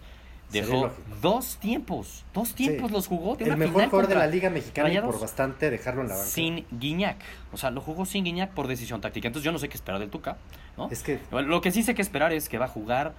[0.51, 0.91] dejó
[1.21, 2.93] dos tiempos, dos tiempos Sí.
[2.95, 6.01] los jugó de El mejor final jugador de la Liga Mexicana y por bastante dejarlo
[6.01, 6.27] en la banca.
[6.27, 7.17] sin Guiñac,
[7.51, 9.27] o sea, lo jugó sin Guiñac por decisión táctica.
[9.27, 10.37] Entonces yo no sé qué esperar del Tuca,
[10.77, 10.89] ¿no?
[10.89, 13.13] Es que Lo que sí sé que esperar es que va a jugar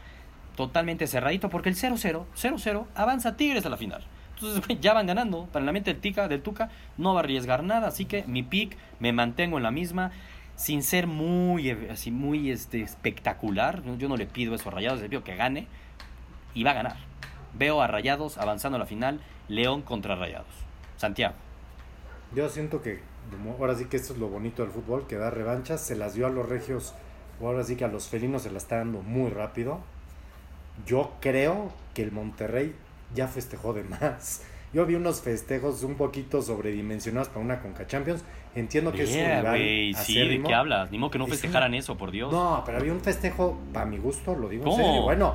[0.57, 4.05] totalmente cerradito porque el 0-0, 0-0 avanza Tigres a la final.
[4.35, 5.47] Entonces ya van ganando.
[5.47, 8.43] Para la mente del, tica, del Tuca no va a arriesgar nada, así que mi
[8.43, 10.13] pick me mantengo en la misma
[10.57, 13.83] sin ser muy eh, así muy este espectacular.
[13.99, 15.67] Yo no le pido eso a Rayados, le pido que gane
[16.55, 16.97] y va a ganar.
[17.59, 20.47] Veo a Rayados avanzando a la final, León contra Rayados.
[20.97, 21.35] Santiago.
[22.35, 23.01] yo siento que
[23.59, 26.27] ahora sí que esto es lo bonito del fútbol, que da revanchas, se las dio
[26.27, 26.95] a los regios,
[27.41, 29.81] ahora sí que a los felinos se la está dando muy rápido.
[30.87, 32.75] Yo creo que el Monterrey
[33.15, 34.43] ya festejó de más.
[34.73, 38.23] Yo vi unos festejos un poquito sobredimensionados para una Conca Champions.
[38.55, 40.91] Entiendo que es un Yeah, rival güey, sí, ¿de qué hablas?
[40.91, 42.31] Ni modo que no Es festejaran eso, por Dios.
[42.33, 44.77] No, pero había un festejo, para mi gusto, lo digo ¿Cómo?
[44.79, 45.03] en serio.
[45.03, 45.35] Bueno,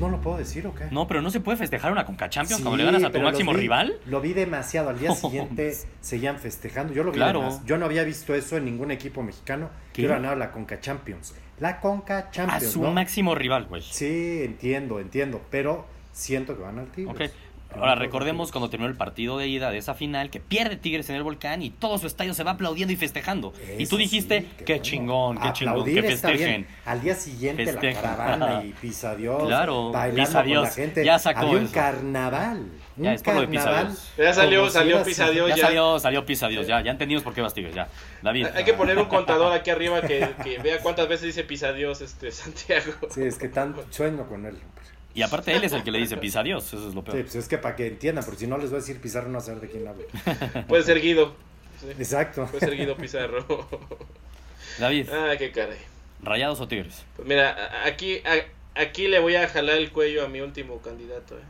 [0.00, 0.84] ¿no lo puedo decir o qué?
[0.90, 3.20] No, pero no se puede festejar una Conca Champions Sí, cuando le ganas a tu
[3.20, 3.94] máximo vi- rival.
[4.06, 4.90] Lo vi demasiado.
[4.90, 6.92] Al día siguiente seguían festejando.
[6.92, 7.60] Yo lo vi Claro.
[7.66, 9.92] Yo no había visto eso en ningún equipo mexicano ¿Qué?
[9.92, 11.34] que hubiera ganado la Conca Champions.
[11.60, 12.90] La Conca A Champions, su ¿no?
[12.92, 13.82] máximo rival, güey.
[13.82, 15.40] Sí, entiendo, entiendo.
[15.50, 17.30] Pero siento que van al Tigres.
[17.30, 17.34] Ok.
[17.80, 21.08] Ahora que recordemos cuando terminó el partido de ida de esa final que pierde Tigres
[21.10, 23.52] en el volcán y todo su estadio se va aplaudiendo y festejando.
[23.78, 24.82] y tú dijiste, sí, qué bueno.
[24.82, 26.62] chingón, qué chingón, Aplaudir que está festejen.
[26.62, 26.76] bien.
[26.84, 28.02] Al día siguiente Festejen.
[28.02, 29.42] la caravana y pisa Dios.
[29.46, 30.62] Claro, bailando pisa con Dios.
[30.64, 31.04] la gente.
[31.04, 31.74] Ya sacó Había un eso.
[31.74, 32.58] carnaval.
[32.96, 33.82] Un Ya, es por lo de pisa.
[33.84, 34.12] Dios.
[34.16, 35.66] Ya salió, salió Pisa Dios Ya ya.
[35.66, 37.88] salió, salió pisa Dios, ya, ya entendimos por qué vas Tigres, ya.
[38.22, 38.46] David.
[38.54, 42.00] Hay que poner un contador aquí arriba que, que vea cuántas veces dice Pisa Dios
[42.00, 42.92] este Santiago.
[43.10, 44.54] Sí, es que tan sueño con él.
[44.54, 44.84] hombre.
[45.14, 47.22] Y aparte él es el que le dice pisa Dios, eso es lo Sí, peor.
[47.22, 49.40] pues es que para que entiendan, porque si no les voy a decir Pizarro, no
[49.40, 50.04] saber de quién hablo.
[50.68, 51.34] Puede ser Guido.
[51.80, 52.46] Sí, Exacto.
[52.46, 53.44] Puede ser Guido Pizarro.
[54.78, 55.78] David, ah, qué caray.
[56.22, 57.04] ¿Rayados o Tigres?
[57.16, 60.80] Pues mira, a- aquí, a- aquí le voy a jalar el cuello a mi último
[60.80, 61.36] candidato.
[61.36, 61.42] eh.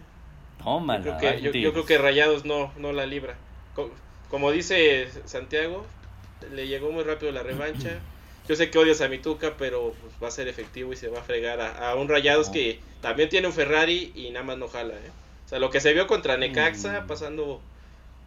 [0.63, 1.05] Tómala.
[1.05, 3.37] Yo creo que, yo, creo que Rayados no, no la libra.
[3.75, 3.93] Co-
[4.31, 5.87] Como dice Santiago,
[6.53, 7.99] le llegó muy rápido la revancha.
[8.49, 11.21] Yo sé que odias a Mituca, pero pues, va a ser efectivo y se va
[11.21, 12.53] a fregar a, a un Rayados No.
[12.53, 14.95] que también tiene un Ferrari y nada más no jala.
[14.95, 15.11] ¿eh?
[15.47, 17.07] O sea, lo que se vio contra Necaxa Mm.
[17.07, 17.61] pasando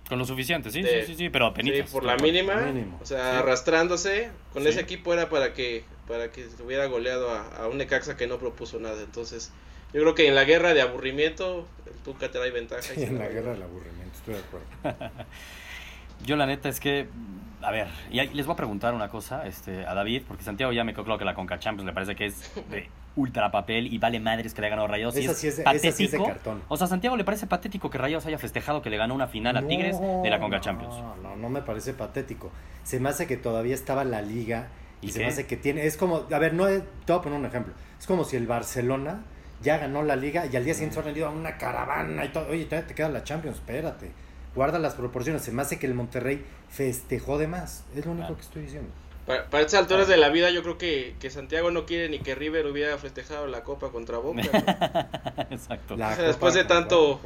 [0.07, 1.89] Con lo suficiente, sí, de- sí, sí, sí, pero sí, penitas.
[1.91, 2.97] por la mínima, Mínimo.
[3.01, 3.37] o sea, Sí.
[3.39, 4.69] arrastrándose, con Sí.
[4.69, 8.27] ese equipo era para que para que se hubiera goleado a, a un Necaxa que
[8.27, 9.01] no propuso nada.
[9.03, 9.51] Entonces,
[9.93, 12.93] yo creo que en la guerra de aburrimiento, el Tuca trae ventaja.
[12.93, 15.25] y Sí, en la la guerra del aburrimiento, estoy de acuerdo.
[16.25, 17.07] Yo la neta es que,
[17.61, 20.83] a ver, y les voy a preguntar una cosa este, a David, porque Santiago ya
[20.83, 23.97] me quedó claro que la Conca Champions le parece que es de ultra papel y
[23.97, 25.15] vale madres que le haya ganado Rayados.
[25.17, 26.25] y Esa es sí es de- esa sí es de patético.
[26.27, 26.63] cartón.
[26.67, 29.27] O sea, a Santiago le parece patético que Rayados haya festejado que le ganó una
[29.27, 30.95] final a Tigres de la Conca No, Champions.
[31.23, 32.51] No, no me parece patético.
[32.83, 34.67] Se me hace que todavía estaba la liga
[35.01, 35.25] y, ¿Y se qué?
[35.25, 35.85] me hace que tiene.
[35.85, 37.73] Es como, a ver, no te voy a poner un ejemplo.
[37.99, 39.21] Es como si el Barcelona
[39.61, 42.29] ya ganó la liga y al día siguiente se ha rendido a una caravana y
[42.29, 42.47] todo.
[42.49, 44.11] Oye, todavía te queda la Champions, espérate.
[44.57, 45.43] Guarda las proporciones.
[45.43, 47.85] Se me hace que el Monterrey festejó de más.
[47.95, 48.35] Es lo único Claro.
[48.35, 48.89] que estoy diciendo.
[49.25, 52.19] Para, para estas alturas de la vida, yo creo que, que Santiago no quiere ni
[52.19, 54.41] que River hubiera festejado la Copa contra Boca.
[54.41, 55.43] ¿no?
[55.55, 55.95] Exacto.
[55.95, 57.21] La O sea, después de ¿cuál- tanto-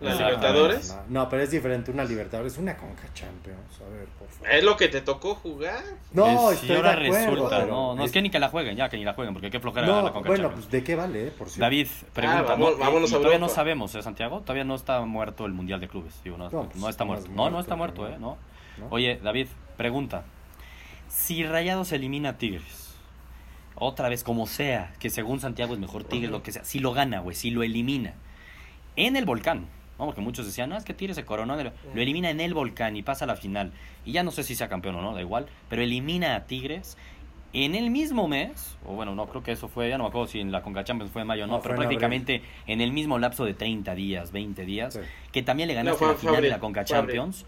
[0.00, 0.14] ¿La.
[0.14, 0.96] Libertadores?
[1.08, 1.90] No, no, pero es diferente.
[1.90, 3.80] Una Libertadores, una Conca Champions.
[3.86, 4.50] A ver, por favor.
[4.50, 5.82] Es lo que te tocó jugar.
[6.12, 7.26] No, Eh, estoy ahora de acuerdo.
[7.30, 9.34] resulta, pero no, no es que ni que la jueguen, ya que ni la jueguen,
[9.34, 10.66] porque qué flojera No, la Conca bueno, Champions.
[10.66, 11.60] pues de qué vale, eh, por cierto.
[11.62, 12.76] David, pregunta, vamos- ¿no?
[12.76, 14.40] Y- vámonos y a todavía no sabemos, ¿eh, Santiago?
[14.40, 16.14] Todavía no está muerto el Mundial de Clubes.
[16.24, 17.26] Digo, no, No, no, está no muerto.
[17.26, 18.16] es No, no muerto, está muerto, ¿eh?
[18.18, 18.38] No.
[18.78, 18.86] ¿no?
[18.90, 20.24] Oye, David, pregunta.
[21.08, 22.94] Si Rayados elimina a Tigres,
[23.74, 26.92] otra vez, como sea, que según Santiago es mejor Tigres, lo que sea, si lo
[26.92, 28.14] gana, güey, si lo elimina,
[28.96, 29.66] en el volcán,
[30.00, 30.06] ¿no?
[30.06, 31.72] Porque muchos decían, no, es que Tigres se coronó, en el-".
[31.94, 33.72] lo elimina en el volcán y pasa a la final.
[34.04, 36.96] Y ya no sé si sea campeón o no, da igual, pero elimina a Tigres.
[37.52, 40.28] En el mismo mes, o bueno, no creo que eso fue, ya no me acuerdo
[40.28, 42.80] si en la Conca Champions fue en mayo o no, No, pero en prácticamente en
[42.80, 45.00] el mismo lapso de 30 días, 20 días, Sí.
[45.32, 46.94] que también le ganaste la final de la Conca abril.
[46.96, 47.44] Champions.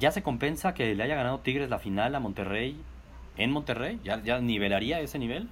[0.00, 2.76] ¿Ya se compensa que le haya ganado Tigres la final a Monterrey
[3.38, 4.00] en Monterrey?
[4.04, 5.48] ¿Ya, ya nivelaría ese nivel?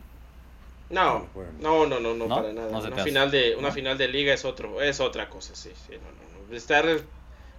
[0.95, 1.27] No,
[1.61, 2.37] no, no, no, no, ¿No?
[2.37, 2.69] para nada.
[2.79, 5.99] Una final de una final de liga es otro, es otra cosa, sí, sí, no,
[6.11, 6.57] no, no.
[6.57, 6.87] Estar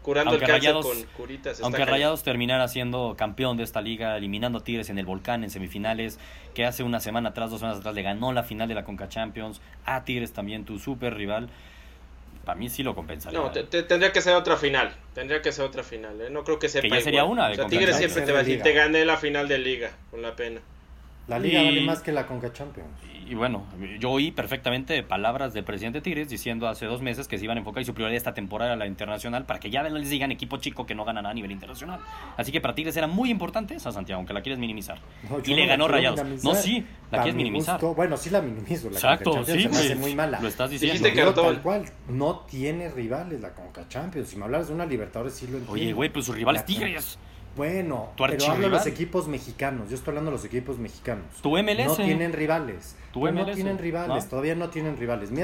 [0.01, 1.83] curando Aunque el cáncer Rayados- con curitas Aunque.
[1.83, 6.19] Rayados terminara siendo campeón de esta liga, eliminando a Tigres en el Volcán en semifinales,
[6.53, 9.09] que hace una semana atrás, dos semanas atrás, le ganó la final de la Conca
[9.09, 11.49] Champions, a Tigres también, tu super rival,
[12.45, 13.39] para mí sí lo compensaría.
[13.39, 14.95] No, te- te- tendría que ser otra final.
[15.15, 16.21] Tendría que ser otra final.
[16.21, 16.29] ¿eh?
[16.29, 17.31] No creo que sepa ya sería igual.
[17.39, 19.57] una de O sea, Tigres siempre te va a decir, te gané la final de
[19.57, 20.61] liga, con la pena.
[21.27, 22.89] La liga Y- vale más que la Conca Champions.
[23.27, 23.65] Y bueno,
[23.99, 27.61] yo oí perfectamente palabras del presidente Tigres diciendo hace dos meses que se iban a
[27.61, 30.31] enfocar y su prioridad esta temporada a la internacional para que ya no les digan
[30.31, 31.99] equipo chico que no gana nada a nivel internacional.
[32.37, 34.99] Así que para Tigres era muy importante esa, Santiago, aunque la quieres minimizar.
[35.27, 36.23] No, y le ganó Rayados.
[36.43, 37.81] No, sí, la quieres mi minimizar.
[37.81, 38.91] gusto- bueno, sí la minimizo.
[38.91, 39.99] La Exacto, Conca sí, se me hace güey.
[40.01, 40.39] muy mala.
[40.39, 41.09] Lo estás diciendo.
[41.33, 44.29] Tal cual, no tiene rivales la Conca Champions.
[44.29, 45.73] Si me hablas de una Libertadores, sí lo entiendo.
[45.73, 47.17] Oye, güey, pues su rival es Tigres.
[47.55, 49.89] Bueno, Tu pero hablo de los equipos mexicanos.
[49.89, 51.25] Yo estoy hablando de los equipos mexicanos.
[51.41, 51.85] Tu MLS.
[51.85, 52.95] No tienen rivales.
[53.13, 54.29] Tu No, tienen rivales, ¿no?
[54.29, 55.31] todavía no tienen rivales.
[55.31, 55.41] Mi,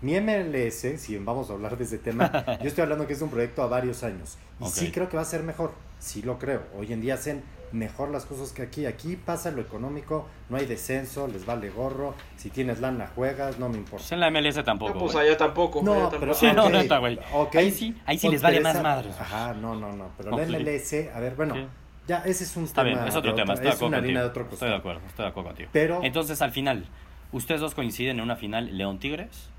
[0.00, 2.30] mi MLS, si vamos a hablar de ese tema,
[2.62, 4.38] yo estoy hablando que es un proyecto a varios años.
[4.60, 6.62] Y sí creo que va a ser mejor, sí lo creo.
[6.76, 7.42] Hoy en día hacen
[7.72, 8.86] mejor las cosas que aquí.
[8.86, 12.14] Aquí pasa lo económico, no hay descenso, les vale gorro.
[12.36, 14.14] Si tienes lana, juegas, no me Pues importa.
[14.14, 14.94] en la MLS tampoco.
[14.94, 15.80] No, pues allá tampoco.
[15.80, 16.20] allá No, tampoco.
[16.20, 17.18] pero Sí, no, ok, neta, güey.
[17.54, 19.14] Ahí sí- ahí sí les vale más madres.
[19.20, 20.08] Ajá, no, no, no.
[20.16, 21.66] Pero la MLS, a ver, bueno, Sí.
[22.06, 22.96] ya ese es un Está tema.
[22.96, 24.76] bien, es otro tema, otra- estoy de es acuerdo una harina de otro Estoy de
[24.76, 25.68] acuerdo, estoy de acuerdo contigo.
[25.72, 26.86] Pero- Entonces, al final,
[27.32, 29.50] ustedes dos coinciden en una final León Tigres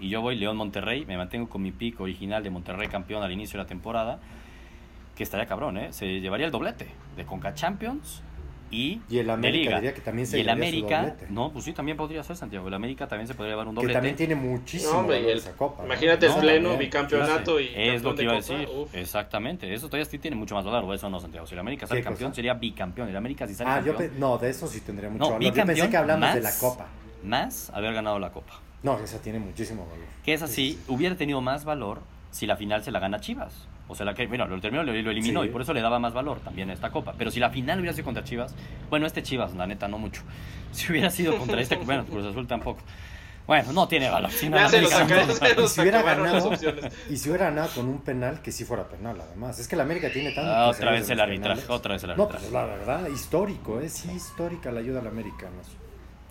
[0.00, 3.30] y yo voy León Monterrey, me mantengo con mi pico original de Monterrey campeón al
[3.30, 4.18] inicio de la temporada,
[5.14, 5.92] que estaría cabrón, ¿eh?
[5.92, 8.22] Se llevaría el doblete de Conca Champions
[8.70, 9.76] y, Y el de América Liga.
[9.80, 12.66] diría que también se y el su América, no, pues sí, también podría ser Santiago.
[12.68, 13.92] El América también se podría llevar un Que doblete.
[13.94, 15.82] también tiene muchísimo No, hombre, el- esa copa.
[15.82, 15.86] ¿no?
[15.88, 16.78] imagínate el No, pleno, también.
[16.90, 18.66] bicampeonato y Es lo que iba a decir.
[18.74, 18.94] uf.
[18.94, 19.72] Exactamente.
[19.74, 21.46] Eso todavía sí tiene mucho más valor, o eso no, Santiago.
[21.46, 22.36] Si el América sale ¿Qué campeón, cosa?
[22.36, 23.10] sería bicampeón.
[23.10, 25.42] El América si sale Ah, campeón, pe- no, de eso sí tendría mucho No, valor.
[25.42, 26.86] Yo pensé bicampeón que hablamos de la más- copa.
[27.24, 28.54] más haber ganado la Copa.
[28.82, 30.06] No, esa tiene muchísimo valor.
[30.24, 32.00] Que es así, hubiera tenido más valor
[32.30, 33.68] si la final se la gana Chivas.
[33.88, 35.48] O sea, la que, bueno, lo terminó, lo, lo eliminó Sí.
[35.48, 37.14] y por eso le daba más valor también a esta copa.
[37.18, 38.54] Pero si la final hubiera sido contra Chivas,
[38.88, 40.22] bueno, este Chivas, la neta, no mucho.
[40.72, 42.80] Si hubiera sido contra este, bueno, Cruz Azul tampoco.
[43.46, 44.30] Bueno, no tiene valor.
[44.30, 46.92] Si no, no- Y si hubiera ganado, opciones.
[47.10, 49.58] y si hubiera ganado con un penal, que sí fuera penal, además.
[49.58, 50.50] Es que la América tiene tanto.
[50.50, 52.44] Ah, otra vez el arbitraje, otra vez el No, arbitraje.
[52.46, 55.46] pues la verdad, histórico, es histórica la ayuda al América.
[55.50, 55.60] ¿no?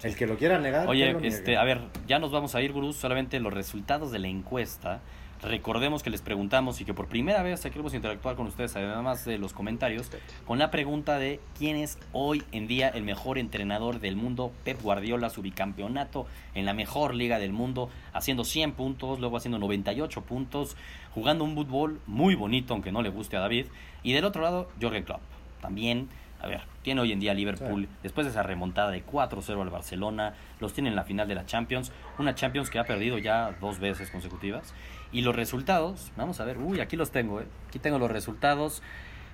[0.08, 0.88] El que lo quiera negar.
[0.88, 1.28] Oye, niegue.
[1.28, 5.02] este, a ver, ya nos vamos a ir, Gurús, solamente los resultados de la encuesta.
[5.44, 9.40] Recordemos que les preguntamos y que por primera vez queremos interactuar con ustedes, además de
[9.40, 10.12] los comentarios,
[10.46, 14.52] con la pregunta de quién es hoy en día el mejor entrenador del mundo.
[14.64, 19.58] Pep Guardiola, su bicampeonato en la mejor liga del mundo, haciendo 100 puntos, luego haciendo
[19.58, 20.78] 98 puntos,
[21.16, 23.66] jugando un fútbol muy bonito, aunque no le guste a David.
[24.04, 25.22] Y del otro lado, Jürgen Klopp.
[25.60, 26.08] También,
[26.40, 27.90] a ver, tiene hoy en día Liverpool, Sí.
[28.04, 31.46] después de esa remontada de 4-0 al Barcelona, los tiene en la final de la
[31.48, 34.74] Champions, una Champions que ha perdido ya dos veces consecutivas.
[35.12, 37.46] Y los resultados, vamos a ver, uy, aquí los tengo, ¿eh?
[37.68, 38.82] aquí tengo los resultados.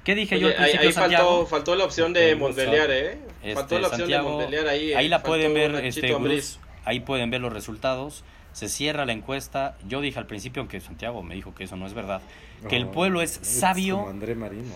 [0.03, 1.29] ¿Qué dije yo al ahí, principio, ahí Santiago?
[1.29, 3.19] faltó, faltó la opción de Montbeliar, ¿eh?
[3.43, 4.93] Este, faltó la opción Santiago, de Montbeliar ahí.
[4.93, 6.13] Ahí la pueden ver, este.
[6.15, 8.23] Bruce, ahí pueden ver los resultados.
[8.53, 9.77] Se cierra la encuesta.
[9.87, 12.21] Yo dije al principio, aunque Santiago me dijo que eso no es verdad,
[12.69, 14.07] que el pueblo es Como sabio.
[14.07, 14.73] André Marino.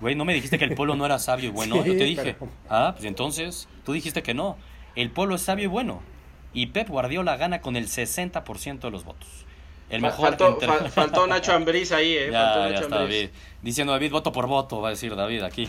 [0.00, 1.76] Güey, no me dijiste que el pueblo no era sabio y bueno.
[1.84, 4.56] Sí, Yo te dije, pero- ah, pues entonces, tú dijiste que no.
[4.96, 6.02] El pueblo es sabio y bueno.
[6.54, 9.28] Y Pep Guardiola gana con el 60% de los votos.
[9.92, 10.58] El mejor faltó,
[10.90, 12.30] faltó Nacho Ambriz ahí, ¿eh?
[12.32, 13.18] faltó Ya, ya Nacho está Ambriz.
[13.20, 13.30] David.
[13.62, 15.68] Diciendo David, voto por voto, va a decir David aquí.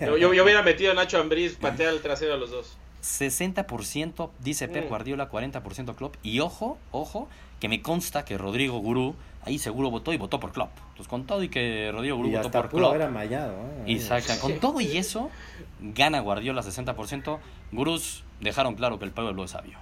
[0.00, 2.76] Yo, yo, yo hubiera metido a Nacho Ambriz, patea el trasero a los dos.
[3.02, 4.88] 60% dice Pep Mm.
[4.88, 6.16] Guardiola, 40% Klopp.
[6.22, 7.28] Y ojo, ojo,
[7.60, 9.14] que me consta que Rodrigo Gurú
[9.44, 10.70] ahí seguro votó y votó por Klopp.
[10.90, 12.90] Entonces con todo y que Rodrigo Gurú Y votó hasta por Klopp.
[12.94, 13.52] haber amallado.
[13.86, 13.92] ¿eh?
[13.92, 15.30] Y saca- con todo y eso,
[15.80, 17.38] gana Guardiola 60%.
[17.72, 19.78] Gurús dejaron claro que el pueblo es sabio.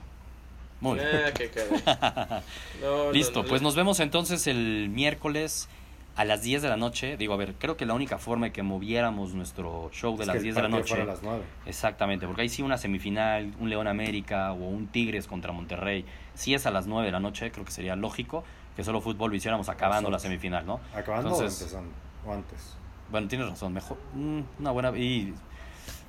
[0.83, 1.09] Muy bien.
[1.27, 1.51] Ah, qué.
[2.83, 3.69] No, Listo, no, pues no.
[3.69, 5.69] nos vemos entonces el miércoles
[6.17, 7.17] a las 10 de la noche.
[7.17, 10.27] Digo, a ver, creo que la única forma de que moviéramos nuestro show de Es
[10.27, 10.89] las que el 10 de la noche.
[10.89, 11.43] fuera a las 9.
[11.67, 16.05] Exactamente, porque ahí sí una semifinal, un León América o un Tigres contra Monterrey.
[16.35, 18.45] Si es a las 9 de la noche, creo que sería lógico
[18.77, 20.81] que solo fútbol lo hiciéramos acabando la semifinal, ¿no?
[20.95, 21.93] ¿Acabando Entonces- o empezando?
[22.27, 22.75] O antes.
[23.11, 23.99] Bueno, tienes razón, mejor.
[24.15, 24.91] mm, una buena.
[24.99, 25.33] Y.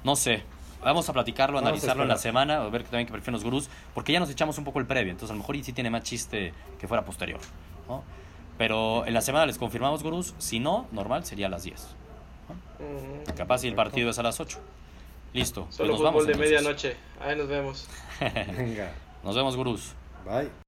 [0.04, 0.44] No sé.
[0.84, 3.44] Vamos a platicarlo, Vamos a analizarlo en la semana, a ver también qué prefieren los
[3.44, 5.74] gurús, porque ya nos echamos un poco el previo, entonces a lo mejor y sí
[5.74, 7.40] tiene más chiste que fuera posterior.
[7.88, 8.04] ¿no?
[8.58, 11.82] Pero en la semana les confirmamos gurús, si no, normal sería a las 10.
[12.80, 13.36] Ujú.
[13.36, 14.60] Capaz si el partido es a las 8.
[15.34, 15.66] Listo.
[15.66, 16.96] pues nos fútbol vamos, de medianoche.
[17.20, 17.88] Ahí nos vemos.
[18.58, 18.92] Venga.
[19.24, 19.94] Nos vemos, gurús.
[20.26, 20.63] Bye.